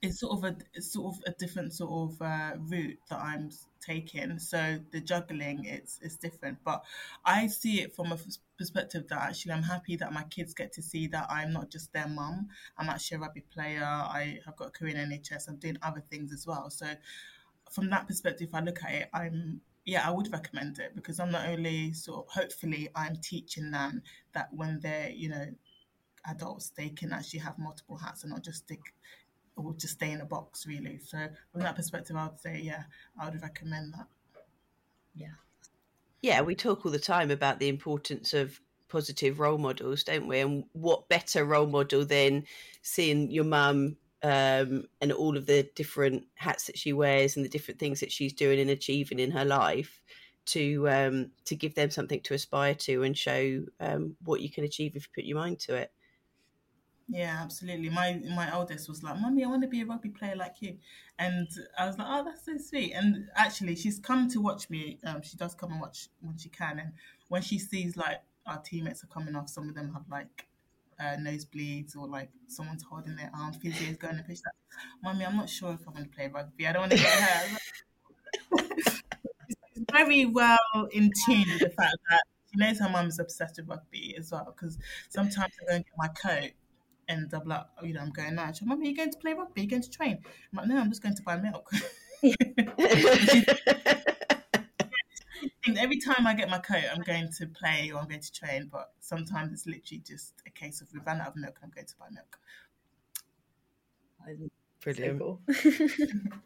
it's 0.02 0.21
sort 0.21 0.38
of 0.38 0.45
a 0.45 0.57
it's 0.75 0.93
sort 0.93 1.14
of 1.14 1.23
a 1.26 1.31
different 1.38 1.73
sort 1.73 2.12
of 2.12 2.23
uh, 2.23 2.52
route 2.59 2.99
that 3.09 3.21
I'm 3.21 3.50
taking. 3.81 4.38
So 4.38 4.79
the 4.92 5.01
juggling, 5.01 5.64
it's 5.64 5.98
it's 6.03 6.16
different, 6.16 6.59
but 6.64 6.85
I 7.25 7.46
see 7.46 7.81
it 7.81 7.94
from 7.94 8.12
a 8.12 8.18
perspective 8.59 9.09
that 9.09 9.22
actually 9.22 9.53
I'm 9.53 9.62
happy 9.62 9.96
that 9.96 10.12
my 10.12 10.25
kids 10.25 10.53
get 10.53 10.72
to 10.75 10.83
see 10.83 11.07
that 11.09 11.27
I'm 11.31 11.53
not 11.53 11.70
just 11.70 11.92
their 11.92 12.09
mum. 12.09 12.48
I'm 12.77 12.88
actually 12.90 13.16
a 13.16 13.20
rugby 13.20 13.44
player. 13.53 13.85
I 13.85 14.40
have 14.44 14.57
got 14.57 14.68
a 14.68 14.70
career 14.70 14.96
in 14.96 15.11
NHS. 15.11 15.48
I'm 15.48 15.57
doing 15.57 15.79
other 15.83 16.03
things 16.11 16.33
as 16.33 16.46
well. 16.46 16.68
So 16.70 16.87
from 17.74 17.90
that 17.90 18.06
perspective, 18.06 18.48
if 18.48 18.54
I 18.54 18.60
look 18.60 18.82
at 18.84 18.92
it, 18.92 19.08
I'm 19.12 19.60
yeah, 19.84 20.08
I 20.08 20.10
would 20.10 20.32
recommend 20.32 20.78
it 20.78 20.94
because 20.94 21.20
I'm 21.20 21.30
not 21.30 21.46
only 21.46 21.92
sort 21.92 22.24
of 22.24 22.32
hopefully 22.32 22.88
I'm 22.94 23.16
teaching 23.16 23.70
them 23.70 24.00
that 24.32 24.48
when 24.52 24.80
they're, 24.80 25.10
you 25.10 25.28
know, 25.28 25.46
adults, 26.26 26.72
they 26.74 26.88
can 26.88 27.12
actually 27.12 27.40
have 27.40 27.58
multiple 27.58 27.98
hats 27.98 28.22
and 28.22 28.32
not 28.32 28.42
just 28.42 28.64
stick 28.64 28.80
or 29.56 29.74
just 29.74 29.94
stay 29.94 30.12
in 30.12 30.22
a 30.22 30.24
box 30.24 30.66
really. 30.66 30.98
So 31.04 31.18
from 31.52 31.62
that 31.62 31.76
perspective 31.76 32.16
I 32.16 32.28
would 32.28 32.40
say, 32.40 32.60
yeah, 32.62 32.84
I 33.20 33.28
would 33.28 33.42
recommend 33.42 33.92
that. 33.92 34.06
Yeah. 35.14 35.34
Yeah, 36.22 36.40
we 36.40 36.54
talk 36.54 36.87
all 36.87 36.92
the 36.92 36.98
time 36.98 37.30
about 37.30 37.58
the 37.58 37.68
importance 37.68 38.32
of 38.32 38.58
positive 38.88 39.38
role 39.38 39.58
models, 39.58 40.04
don't 40.04 40.28
we? 40.28 40.38
And 40.40 40.64
what 40.72 41.08
better 41.10 41.44
role 41.44 41.66
model 41.66 42.06
than 42.06 42.44
seeing 42.80 43.30
your 43.30 43.44
mum 43.44 43.96
um, 44.24 44.88
and 45.02 45.12
all 45.12 45.37
of 45.37 45.44
the 45.44 45.68
different 45.74 46.24
hats 46.34 46.64
that 46.64 46.78
she 46.78 46.94
wears 46.94 47.37
and 47.37 47.44
the 47.44 47.48
different 47.48 47.78
things 47.78 48.00
that 48.00 48.10
she's 48.10 48.32
doing 48.32 48.58
and 48.58 48.70
achieving 48.70 49.18
in 49.18 49.30
her 49.30 49.44
life 49.44 50.00
to 50.46 50.88
um, 50.88 51.30
to 51.44 51.54
give 51.54 51.74
them 51.74 51.90
something 51.90 52.20
to 52.22 52.34
aspire 52.34 52.74
to 52.74 53.02
and 53.02 53.16
show 53.16 53.64
um, 53.80 54.16
what 54.24 54.40
you 54.40 54.50
can 54.50 54.64
achieve 54.64 54.96
if 54.96 55.04
you 55.04 55.12
put 55.14 55.24
your 55.24 55.38
mind 55.38 55.60
to 55.60 55.74
it. 55.74 55.92
Yeah, 57.06 57.38
absolutely. 57.42 57.90
My 57.90 58.18
my 58.34 58.50
eldest 58.50 58.88
was 58.88 59.02
like, 59.02 59.20
"Mummy, 59.20 59.44
I 59.44 59.48
want 59.48 59.60
to 59.60 59.68
be 59.68 59.82
a 59.82 59.87
rugby 59.87 60.08
player 60.08 60.37
like 60.37 60.56
you," 60.60 60.78
and 61.18 61.46
I 61.78 61.87
was 61.87 61.98
like, 61.98 62.06
"Oh, 62.08 62.24
that's 62.24 62.46
so 62.46 62.56
sweet." 62.56 62.92
And 62.94 63.28
actually, 63.37 63.76
she's 63.76 63.98
come 63.98 64.26
to 64.30 64.40
watch 64.40 64.70
me. 64.70 64.98
Um, 65.04 65.20
she 65.20 65.37
does 65.37 65.54
come 65.54 65.72
and 65.72 65.82
watch 65.82 66.08
when 66.22 66.38
she 66.38 66.48
can, 66.48 66.78
and 66.78 66.92
when 67.28 67.42
she 67.42 67.58
sees 67.58 67.98
like 67.98 68.22
our 68.46 68.58
teammates 68.62 69.04
are 69.04 69.08
coming 69.08 69.37
off, 69.37 69.50
some 69.50 69.68
of 69.68 69.74
them 69.74 69.92
have 69.92 70.04
like 70.10 70.46
uh, 71.00 71.16
nosebleeds 71.16 71.96
or 71.96 72.09
like 72.09 72.30
someone's 72.48 72.83
holding 72.83 73.16
their 73.16 73.30
arm, 73.37 73.52
physio 73.52 73.90
is 73.90 73.96
going 73.96 74.16
to 74.16 74.22
push 74.22 74.40
that. 74.40 74.54
Mommy, 75.02 75.24
I'm 75.24 75.37
not 75.37 75.48
sure 75.48 75.72
if 75.72 75.87
I'm 75.87 75.94
going 75.94 76.07
to 76.09 76.11
play 76.14 76.28
rugby. 76.33 76.66
I 76.66 76.72
don't 76.72 76.83
want 76.83 76.92
to 76.92 76.98
get 76.98 77.07
hurt. 77.07 77.61
She's 79.74 79.85
very 79.92 80.26
well 80.26 80.59
in 80.92 81.11
tune 81.26 81.44
with 81.48 81.61
the 81.61 81.70
fact 81.70 81.96
that 82.11 82.22
she 82.50 82.59
knows 82.59 82.78
her 82.78 82.88
mum's 82.88 83.18
obsessed 83.18 83.57
with 83.57 83.68
rugby 83.68 84.14
as 84.18 84.30
well. 84.33 84.54
Because 84.57 84.78
sometimes 85.09 85.52
I 85.62 85.66
go 85.66 85.74
and 85.76 85.85
get 85.85 85.94
my 85.96 86.09
coat 86.09 86.50
and 87.09 87.33
I'm 87.33 87.46
like, 87.46 87.64
oh, 87.80 87.85
you 87.85 87.94
know, 87.94 88.00
I'm 88.00 88.11
going 88.11 88.38
out. 88.38 88.57
She's, 88.57 88.66
Mommy, 88.66 88.87
are 88.87 88.90
you 88.90 88.96
going 88.96 89.11
to 89.11 89.18
play 89.18 89.35
rugby? 89.35 89.61
Are 89.61 89.64
you 89.64 89.70
going 89.70 89.83
to 89.83 89.90
train? 89.90 90.18
I'm 90.52 90.57
like, 90.59 90.66
no, 90.68 90.78
I'm 90.78 90.90
just 90.90 91.02
going 91.02 91.16
to 91.16 91.22
buy 91.22 91.37
milk. 91.37 91.70
every 95.79 95.98
time 95.98 96.27
I 96.27 96.35
get 96.35 96.50
my 96.50 96.59
coat, 96.59 96.85
I'm 96.92 97.03
going 97.03 97.31
to 97.38 97.46
play 97.46 97.90
or 97.92 98.00
I'm 98.00 98.09
going 98.09 98.20
to 98.20 98.33
train, 98.33 98.68
but 98.70 98.92
sometimes 99.00 99.53
it's 99.53 99.66
literally 99.66 100.03
just 100.07 100.35
a 100.46 100.50
case 100.50 100.81
of 100.81 100.88
we 100.92 101.00
ran 101.07 101.20
out 101.20 101.29
of 101.29 101.37
milk, 101.37 101.59
I'm 101.62 101.70
going 101.70 101.87
to 101.87 101.94
buy 101.98 102.07
milk. 102.11 102.38
Brilliant. 104.81 105.20
So, 105.20 105.38
cool. 105.62 106.40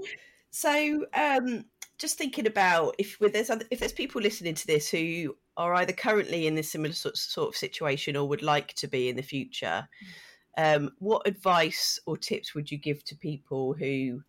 so 0.50 1.06
um, 1.14 1.64
just 1.98 2.18
thinking 2.18 2.46
about 2.46 2.94
if 2.98 3.18
there's 3.18 3.50
other, 3.50 3.64
if 3.70 3.80
there's 3.80 3.92
people 3.92 4.20
listening 4.20 4.54
to 4.54 4.66
this 4.66 4.88
who 4.90 5.36
are 5.56 5.74
either 5.74 5.92
currently 5.92 6.46
in 6.46 6.54
this 6.54 6.70
similar 6.70 6.92
sort, 6.92 7.16
sort 7.16 7.48
of 7.48 7.56
situation 7.56 8.16
or 8.16 8.28
would 8.28 8.42
like 8.42 8.74
to 8.74 8.86
be 8.86 9.08
in 9.08 9.16
the 9.16 9.22
future, 9.22 9.88
um, 10.56 10.90
what 10.98 11.26
advice 11.26 11.98
or 12.06 12.16
tips 12.16 12.54
would 12.54 12.70
you 12.70 12.78
give 12.78 13.04
to 13.04 13.16
people 13.16 13.74
who 13.74 14.22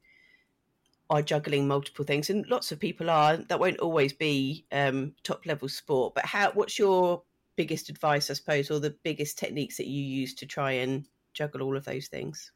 are 1.10 1.22
juggling 1.22 1.67
multiple 1.67 2.06
things, 2.06 2.30
and 2.30 2.48
lots 2.48 2.72
of 2.72 2.80
people 2.80 3.10
are. 3.10 3.38
That 3.38 3.60
won't 3.60 3.80
always 3.80 4.13
be 4.13 4.65
um, 4.72 5.13
top 5.24 5.45
level 5.45 5.69
sport. 5.69 6.15
But 6.15 6.26
how? 6.26 6.52
What's 6.52 6.78
your 6.78 7.24
biggest 7.56 7.89
advice, 7.89 8.30
I 8.30 8.34
suppose, 8.34 8.72
or 8.72 8.80
the 8.80 8.95
biggest 9.04 9.38
techniques 9.38 9.78
that 9.78 9.88
you 9.88 10.04
use 10.04 10.34
to 10.36 10.45
try 10.45 10.72
and 10.72 11.06
juggle 11.34 11.62
all 11.62 11.76
of 11.76 11.86
those 11.86 12.08
things? 12.08 12.52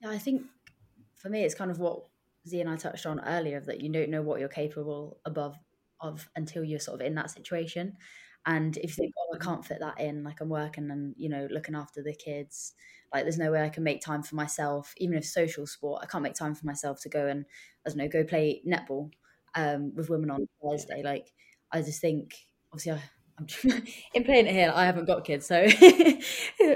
Yeah, 0.00 0.10
I 0.10 0.18
think 0.18 0.42
for 1.14 1.28
me, 1.28 1.44
it's 1.44 1.54
kind 1.54 1.70
of 1.70 1.78
what 1.78 2.02
Z 2.48 2.60
and 2.60 2.68
I 2.70 2.76
touched 2.76 3.06
on 3.06 3.20
earlier 3.20 3.60
that 3.60 3.80
you 3.80 3.90
don't 3.90 4.10
know 4.10 4.22
what 4.22 4.40
you're 4.40 4.48
capable 4.48 5.18
above 5.24 5.56
of 6.00 6.28
until 6.34 6.64
you're 6.64 6.80
sort 6.80 7.00
of 7.00 7.06
in 7.06 7.14
that 7.14 7.30
situation. 7.30 7.96
And 8.46 8.76
if 8.78 8.84
you 8.98 9.04
think, 9.04 9.14
oh, 9.18 9.36
I 9.36 9.38
can't 9.38 9.64
fit 9.64 9.78
that 9.80 10.00
in, 10.00 10.24
like 10.24 10.40
I'm 10.40 10.48
working 10.48 10.90
and, 10.90 11.14
you 11.16 11.28
know, 11.28 11.46
looking 11.50 11.74
after 11.76 12.02
the 12.02 12.14
kids, 12.14 12.72
like 13.12 13.24
there's 13.24 13.38
no 13.38 13.52
way 13.52 13.62
I 13.62 13.68
can 13.68 13.84
make 13.84 14.00
time 14.00 14.22
for 14.22 14.34
myself, 14.34 14.92
even 14.96 15.16
if 15.16 15.24
social 15.24 15.66
sport, 15.66 16.00
I 16.02 16.06
can't 16.06 16.24
make 16.24 16.34
time 16.34 16.54
for 16.54 16.66
myself 16.66 17.00
to 17.02 17.08
go 17.08 17.26
and, 17.28 17.44
I 17.86 17.90
don't 17.90 17.98
know, 17.98 18.08
go 18.08 18.24
play 18.24 18.62
netball 18.66 19.10
um, 19.54 19.94
with 19.94 20.10
women 20.10 20.30
on 20.30 20.48
Thursday. 20.62 21.02
Like, 21.04 21.32
I 21.70 21.82
just 21.82 22.00
think, 22.00 22.34
obviously, 22.72 22.92
I, 22.92 23.02
I'm 23.38 23.46
in 24.14 24.24
playing 24.24 24.46
it 24.46 24.52
here, 24.52 24.72
I 24.74 24.86
haven't 24.86 25.06
got 25.06 25.24
kids, 25.24 25.46
so 25.46 25.66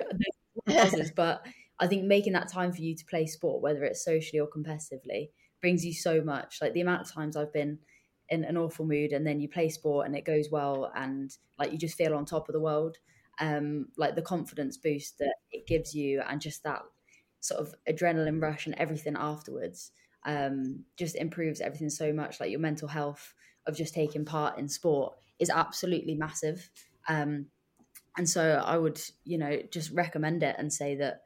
but 1.17 1.47
I 1.79 1.87
think 1.87 2.05
making 2.05 2.33
that 2.33 2.49
time 2.49 2.73
for 2.73 2.81
you 2.83 2.95
to 2.95 3.05
play 3.07 3.27
sport, 3.27 3.63
whether 3.63 3.85
it's 3.85 4.05
socially 4.05 4.41
or 4.41 4.49
competitively, 4.49 5.31
brings 5.61 5.85
you 5.85 5.93
so 5.93 6.21
much. 6.23 6.59
Like 6.61 6.73
the 6.73 6.81
amount 6.81 7.03
of 7.07 7.13
times 7.13 7.37
I've 7.37 7.53
been 7.53 7.79
in 8.29 8.45
an 8.45 8.57
awful 8.57 8.85
mood 8.85 9.13
and 9.13 9.27
then 9.27 9.41
you 9.41 9.49
play 9.49 9.69
sport 9.69 10.07
and 10.07 10.17
it 10.17 10.25
goes 10.25 10.51
well 10.51 10.91
and 10.97 11.37
like 11.59 11.73
you 11.73 11.79
just 11.79 11.97
feel 11.97 12.15
on 12.15 12.25
top 12.25 12.49
of 12.49 12.53
the 12.53 12.61
world 12.61 12.99
um, 13.39 13.89
like 13.97 14.15
the 14.15 14.23
confidence 14.23 14.77
boost 14.77 15.19
that 15.19 15.37
it 15.51 15.67
gives 15.67 15.95
you, 15.95 16.23
and 16.27 16.41
just 16.41 16.63
that 16.63 16.83
sort 17.41 17.61
of 17.61 17.75
adrenaline 17.89 18.43
rush 18.43 18.67
and 18.67 18.75
everything 18.77 19.15
afterwards, 19.17 19.93
um, 20.25 20.85
just 20.97 21.17
improves 21.17 21.61
everything 21.61 21.91
so 21.91 22.13
much. 22.13 22.41
Like 22.41 22.51
your 22.51 22.61
mental 22.61 22.89
health 22.89 23.35
of 23.67 23.77
just 23.77 23.95
taking 23.95 24.25
part 24.25 24.59
in 24.59 24.69
sport 24.69 25.15
is 25.39 25.51
absolutely 25.51 26.15
massive. 26.15 26.71
Um, 27.09 27.47
and 28.17 28.29
so 28.29 28.63
I 28.65 28.79
would, 28.79 29.01
you 29.25 29.37
know, 29.37 29.61
just 29.71 29.91
recommend 29.93 30.43
it 30.43 30.57
and 30.59 30.73
say 30.73 30.97
that 30.97 31.23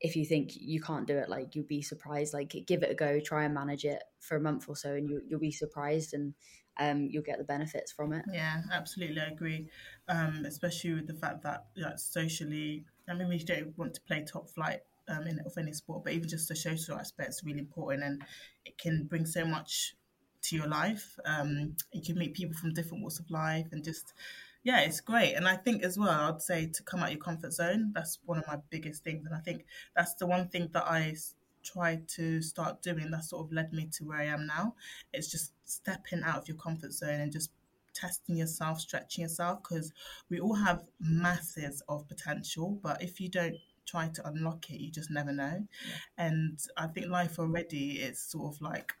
if 0.00 0.14
you 0.16 0.24
think 0.24 0.50
you 0.54 0.80
can't 0.80 1.06
do 1.06 1.16
it, 1.16 1.28
like 1.28 1.54
you'll 1.54 1.64
be 1.64 1.82
surprised. 1.82 2.34
Like 2.34 2.54
give 2.66 2.82
it 2.82 2.90
a 2.90 2.94
go, 2.94 3.20
try 3.20 3.44
and 3.44 3.54
manage 3.54 3.84
it 3.84 4.02
for 4.20 4.36
a 4.36 4.40
month 4.40 4.68
or 4.68 4.76
so, 4.76 4.94
and 4.94 5.08
you, 5.08 5.22
you'll 5.26 5.40
be 5.40 5.50
surprised 5.50 6.14
and 6.14 6.34
um, 6.78 7.08
you'll 7.10 7.22
get 7.22 7.38
the 7.38 7.44
benefits 7.44 7.92
from 7.92 8.12
it. 8.12 8.24
Yeah, 8.32 8.60
absolutely, 8.72 9.20
I 9.20 9.28
agree. 9.28 9.68
Um, 10.08 10.44
especially 10.46 10.94
with 10.94 11.06
the 11.06 11.14
fact 11.14 11.42
that 11.44 11.66
like, 11.76 11.98
socially, 11.98 12.84
I 13.08 13.14
mean, 13.14 13.28
we 13.28 13.38
don't 13.38 13.76
want 13.78 13.94
to 13.94 14.00
play 14.02 14.24
top 14.24 14.50
flight 14.50 14.80
um, 15.08 15.26
in 15.26 15.40
of 15.40 15.56
any 15.56 15.72
sport, 15.72 16.04
but 16.04 16.12
even 16.12 16.28
just 16.28 16.48
the 16.48 16.56
social 16.56 16.96
aspect 16.96 17.30
is 17.30 17.42
really 17.44 17.60
important, 17.60 18.04
and 18.04 18.22
it 18.64 18.76
can 18.78 19.04
bring 19.04 19.24
so 19.24 19.44
much 19.44 19.96
to 20.42 20.56
your 20.56 20.68
life. 20.68 21.18
Um, 21.24 21.76
you 21.92 22.02
can 22.02 22.18
meet 22.18 22.34
people 22.34 22.56
from 22.56 22.74
different 22.74 23.02
walks 23.02 23.18
of 23.18 23.30
life, 23.30 23.66
and 23.72 23.82
just 23.82 24.12
yeah, 24.66 24.80
it's 24.80 25.00
great. 25.00 25.34
And 25.34 25.46
I 25.46 25.54
think 25.54 25.84
as 25.84 25.96
well, 25.96 26.10
I'd 26.10 26.42
say 26.42 26.66
to 26.66 26.82
come 26.82 27.00
out 27.00 27.12
your 27.12 27.20
comfort 27.20 27.52
zone. 27.52 27.92
That's 27.94 28.18
one 28.24 28.38
of 28.38 28.48
my 28.48 28.56
biggest 28.68 29.04
things, 29.04 29.24
and 29.24 29.32
I 29.32 29.38
think 29.38 29.64
that's 29.94 30.14
the 30.14 30.26
one 30.26 30.48
thing 30.48 30.70
that 30.72 30.82
I 30.88 31.14
try 31.62 32.00
to 32.16 32.42
start 32.42 32.82
doing. 32.82 33.12
That 33.12 33.22
sort 33.22 33.46
of 33.46 33.52
led 33.52 33.72
me 33.72 33.86
to 33.92 34.04
where 34.04 34.18
I 34.18 34.24
am 34.24 34.44
now. 34.44 34.74
It's 35.12 35.30
just 35.30 35.52
stepping 35.66 36.24
out 36.24 36.38
of 36.38 36.48
your 36.48 36.56
comfort 36.56 36.92
zone 36.92 37.20
and 37.20 37.30
just 37.30 37.52
testing 37.94 38.36
yourself, 38.36 38.80
stretching 38.80 39.22
yourself, 39.22 39.62
because 39.62 39.92
we 40.30 40.40
all 40.40 40.56
have 40.56 40.82
masses 40.98 41.80
of 41.88 42.08
potential, 42.08 42.76
but 42.82 43.00
if 43.00 43.20
you 43.20 43.28
don't 43.28 43.54
try 43.86 44.08
to 44.08 44.26
unlock 44.26 44.68
it, 44.68 44.80
you 44.80 44.90
just 44.90 45.12
never 45.12 45.30
know. 45.30 45.64
Yeah. 45.88 46.26
And 46.26 46.58
I 46.76 46.88
think 46.88 47.06
life 47.06 47.38
already 47.38 48.00
is 48.00 48.18
sort 48.18 48.52
of 48.52 48.60
like 48.60 48.94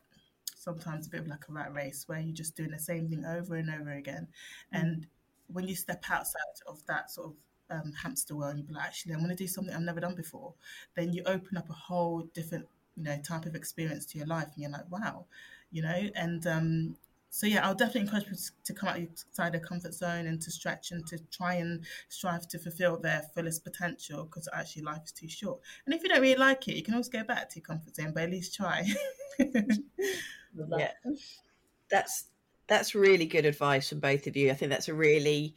sometimes 0.54 1.08
a 1.08 1.10
bit 1.10 1.22
of 1.22 1.26
like 1.26 1.48
a 1.48 1.52
rat 1.52 1.74
race 1.74 2.04
where 2.06 2.20
you're 2.20 2.32
just 2.32 2.56
doing 2.56 2.70
the 2.70 2.78
same 2.78 3.08
thing 3.08 3.24
over 3.24 3.56
and 3.56 3.68
over 3.68 3.90
again. 3.90 4.28
Mm. 4.72 4.80
And 4.80 5.06
when 5.52 5.68
you 5.68 5.74
step 5.74 6.04
outside 6.10 6.40
of 6.66 6.84
that 6.86 7.10
sort 7.10 7.28
of 7.28 7.34
um, 7.70 7.92
hamster 7.92 8.34
wheel 8.34 8.48
and 8.48 8.58
you 8.58 8.64
be 8.64 8.74
like, 8.74 8.84
actually, 8.84 9.12
I'm 9.12 9.20
going 9.20 9.30
to 9.30 9.36
do 9.36 9.48
something 9.48 9.74
I've 9.74 9.82
never 9.82 10.00
done 10.00 10.14
before, 10.14 10.54
then 10.94 11.12
you 11.12 11.22
open 11.26 11.56
up 11.56 11.68
a 11.68 11.74
whole 11.74 12.22
different, 12.34 12.66
you 12.96 13.04
know, 13.04 13.16
type 13.22 13.46
of 13.46 13.54
experience 13.54 14.06
to 14.06 14.18
your 14.18 14.26
life, 14.26 14.48
and 14.54 14.62
you're 14.62 14.70
like, 14.70 14.90
wow, 14.90 15.26
you 15.70 15.82
know. 15.82 16.10
And 16.14 16.46
um, 16.46 16.96
so 17.30 17.46
yeah, 17.46 17.66
I'll 17.66 17.74
definitely 17.74 18.02
encourage 18.02 18.24
people 18.24 18.38
to 18.64 18.72
come 18.72 18.88
outside 18.88 19.52
their 19.52 19.60
comfort 19.60 19.94
zone 19.94 20.26
and 20.26 20.40
to 20.40 20.50
stretch 20.50 20.92
and 20.92 21.06
to 21.08 21.18
try 21.30 21.54
and 21.54 21.84
strive 22.08 22.48
to 22.48 22.58
fulfill 22.58 22.98
their 22.98 23.22
fullest 23.34 23.64
potential 23.64 24.24
because 24.24 24.48
actually 24.54 24.82
life 24.82 25.02
is 25.04 25.12
too 25.12 25.28
short. 25.28 25.60
And 25.84 25.94
if 25.94 26.02
you 26.02 26.08
don't 26.08 26.20
really 26.20 26.38
like 26.38 26.66
it, 26.68 26.76
you 26.76 26.82
can 26.82 26.94
always 26.94 27.08
go 27.08 27.24
back 27.24 27.50
to 27.50 27.56
your 27.56 27.64
comfort 27.64 27.94
zone, 27.94 28.12
but 28.14 28.22
at 28.24 28.30
least 28.30 28.54
try. 28.54 28.86
yeah, 29.38 30.92
that's 31.90 32.24
that's 32.68 32.94
really 32.94 33.26
good 33.26 33.46
advice 33.46 33.88
from 33.88 34.00
both 34.00 34.26
of 34.26 34.36
you. 34.36 34.50
I 34.50 34.54
think 34.54 34.70
that's 34.70 34.88
a 34.88 34.94
really 34.94 35.54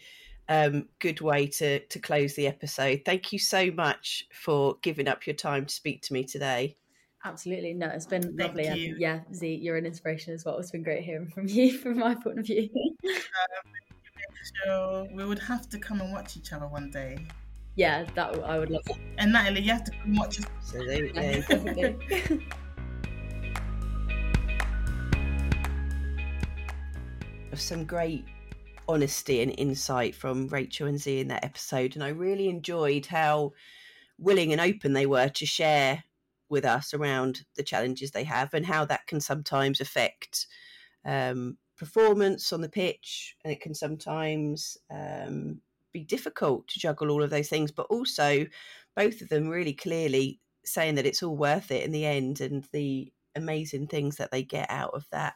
um, 0.47 0.87
good 0.99 1.21
way 1.21 1.47
to 1.47 1.79
to 1.79 1.99
close 1.99 2.35
the 2.35 2.47
episode. 2.47 3.01
Thank 3.05 3.31
you 3.31 3.39
so 3.39 3.71
much 3.71 4.27
for 4.33 4.77
giving 4.81 5.07
up 5.07 5.25
your 5.25 5.35
time 5.35 5.65
to 5.65 5.73
speak 5.73 6.01
to 6.03 6.13
me 6.13 6.23
today. 6.23 6.75
Absolutely, 7.25 7.73
no, 7.73 7.87
it's 7.87 8.05
been 8.05 8.21
Thank 8.21 8.39
lovely. 8.39 8.67
You. 8.67 8.95
yeah, 8.97 9.19
Z, 9.33 9.55
you're 9.55 9.75
an 9.75 9.85
inspiration 9.85 10.33
as 10.33 10.45
well. 10.45 10.57
It's 10.57 10.71
been 10.71 10.83
great 10.83 11.03
hearing 11.03 11.27
from 11.27 11.47
you, 11.47 11.77
from 11.77 11.99
my 11.99 12.15
point 12.15 12.39
of 12.39 12.45
view. 12.45 12.69
um, 14.69 15.13
we 15.13 15.25
would 15.25 15.39
have 15.39 15.69
to 15.69 15.77
come 15.77 16.01
and 16.01 16.13
watch 16.13 16.37
each 16.37 16.53
other 16.53 16.67
one 16.67 16.89
day. 16.89 17.17
Yeah, 17.75 18.05
that 18.15 18.43
I 18.43 18.57
would 18.57 18.71
love. 18.71 18.83
That. 18.85 18.97
And 19.17 19.33
Natalie, 19.33 19.61
you 19.61 19.71
have 19.71 19.83
to 19.85 19.91
come 19.91 20.15
watch 20.15 20.39
us. 20.39 20.45
So 20.63 20.79
some 27.59 27.85
great 27.85 28.25
honesty 28.87 29.41
and 29.41 29.53
insight 29.57 30.15
from 30.15 30.47
Rachel 30.47 30.87
and 30.87 30.99
Z 30.99 31.19
in 31.19 31.27
that 31.27 31.45
episode. 31.45 31.95
And 31.95 32.03
I 32.03 32.09
really 32.09 32.49
enjoyed 32.49 33.05
how 33.05 33.53
willing 34.17 34.51
and 34.51 34.61
open 34.61 34.93
they 34.93 35.05
were 35.05 35.29
to 35.29 35.45
share 35.45 36.03
with 36.49 36.65
us 36.65 36.93
around 36.93 37.41
the 37.55 37.63
challenges 37.63 38.11
they 38.11 38.23
have 38.23 38.53
and 38.53 38.65
how 38.65 38.85
that 38.85 39.05
can 39.07 39.21
sometimes 39.21 39.79
affect 39.79 40.47
um, 41.05 41.57
performance 41.77 42.51
on 42.51 42.61
the 42.61 42.69
pitch. 42.69 43.35
And 43.43 43.53
it 43.53 43.61
can 43.61 43.75
sometimes 43.75 44.77
um, 44.91 45.61
be 45.91 46.03
difficult 46.03 46.67
to 46.69 46.79
juggle 46.79 47.11
all 47.11 47.23
of 47.23 47.29
those 47.29 47.49
things, 47.49 47.71
but 47.71 47.87
also 47.89 48.45
both 48.95 49.21
of 49.21 49.29
them 49.29 49.47
really 49.47 49.73
clearly 49.73 50.39
saying 50.65 50.95
that 50.95 51.05
it's 51.05 51.23
all 51.23 51.37
worth 51.37 51.71
it 51.71 51.83
in 51.83 51.91
the 51.91 52.05
end 52.05 52.41
and 52.41 52.65
the 52.71 53.11
amazing 53.35 53.87
things 53.87 54.17
that 54.17 54.31
they 54.31 54.43
get 54.43 54.69
out 54.69 54.91
of 54.93 55.05
that 55.11 55.35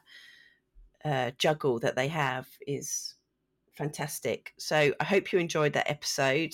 uh, 1.05 1.31
juggle 1.37 1.79
that 1.79 1.95
they 1.95 2.07
have 2.07 2.47
is 2.65 3.15
fantastic. 3.77 4.53
So 4.57 4.93
I 4.99 5.03
hope 5.03 5.31
you 5.31 5.39
enjoyed 5.39 5.73
that 5.73 5.89
episode. 5.89 6.53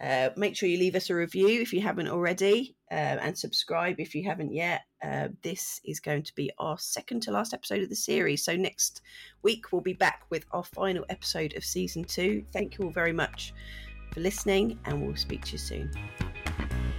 Uh, 0.00 0.30
make 0.36 0.56
sure 0.56 0.68
you 0.68 0.78
leave 0.78 0.96
us 0.96 1.10
a 1.10 1.14
review 1.14 1.60
if 1.60 1.72
you 1.72 1.80
haven't 1.80 2.08
already 2.08 2.76
uh, 2.90 2.94
and 2.94 3.38
subscribe 3.38 4.00
if 4.00 4.14
you 4.14 4.24
haven't 4.24 4.52
yet. 4.52 4.82
Uh, 5.02 5.28
this 5.42 5.80
is 5.84 6.00
going 6.00 6.22
to 6.22 6.34
be 6.34 6.50
our 6.58 6.78
second 6.78 7.22
to 7.22 7.30
last 7.30 7.54
episode 7.54 7.82
of 7.82 7.88
the 7.88 7.96
series. 7.96 8.44
So 8.44 8.56
next 8.56 9.02
week 9.42 9.70
we'll 9.70 9.80
be 9.80 9.92
back 9.92 10.22
with 10.30 10.44
our 10.50 10.64
final 10.64 11.04
episode 11.08 11.54
of 11.56 11.64
season 11.64 12.04
two. 12.04 12.44
Thank 12.52 12.78
you 12.78 12.86
all 12.86 12.92
very 12.92 13.12
much 13.12 13.54
for 14.12 14.20
listening, 14.20 14.78
and 14.84 15.06
we'll 15.06 15.16
speak 15.16 15.44
to 15.46 15.52
you 15.52 15.58
soon. 15.58 16.91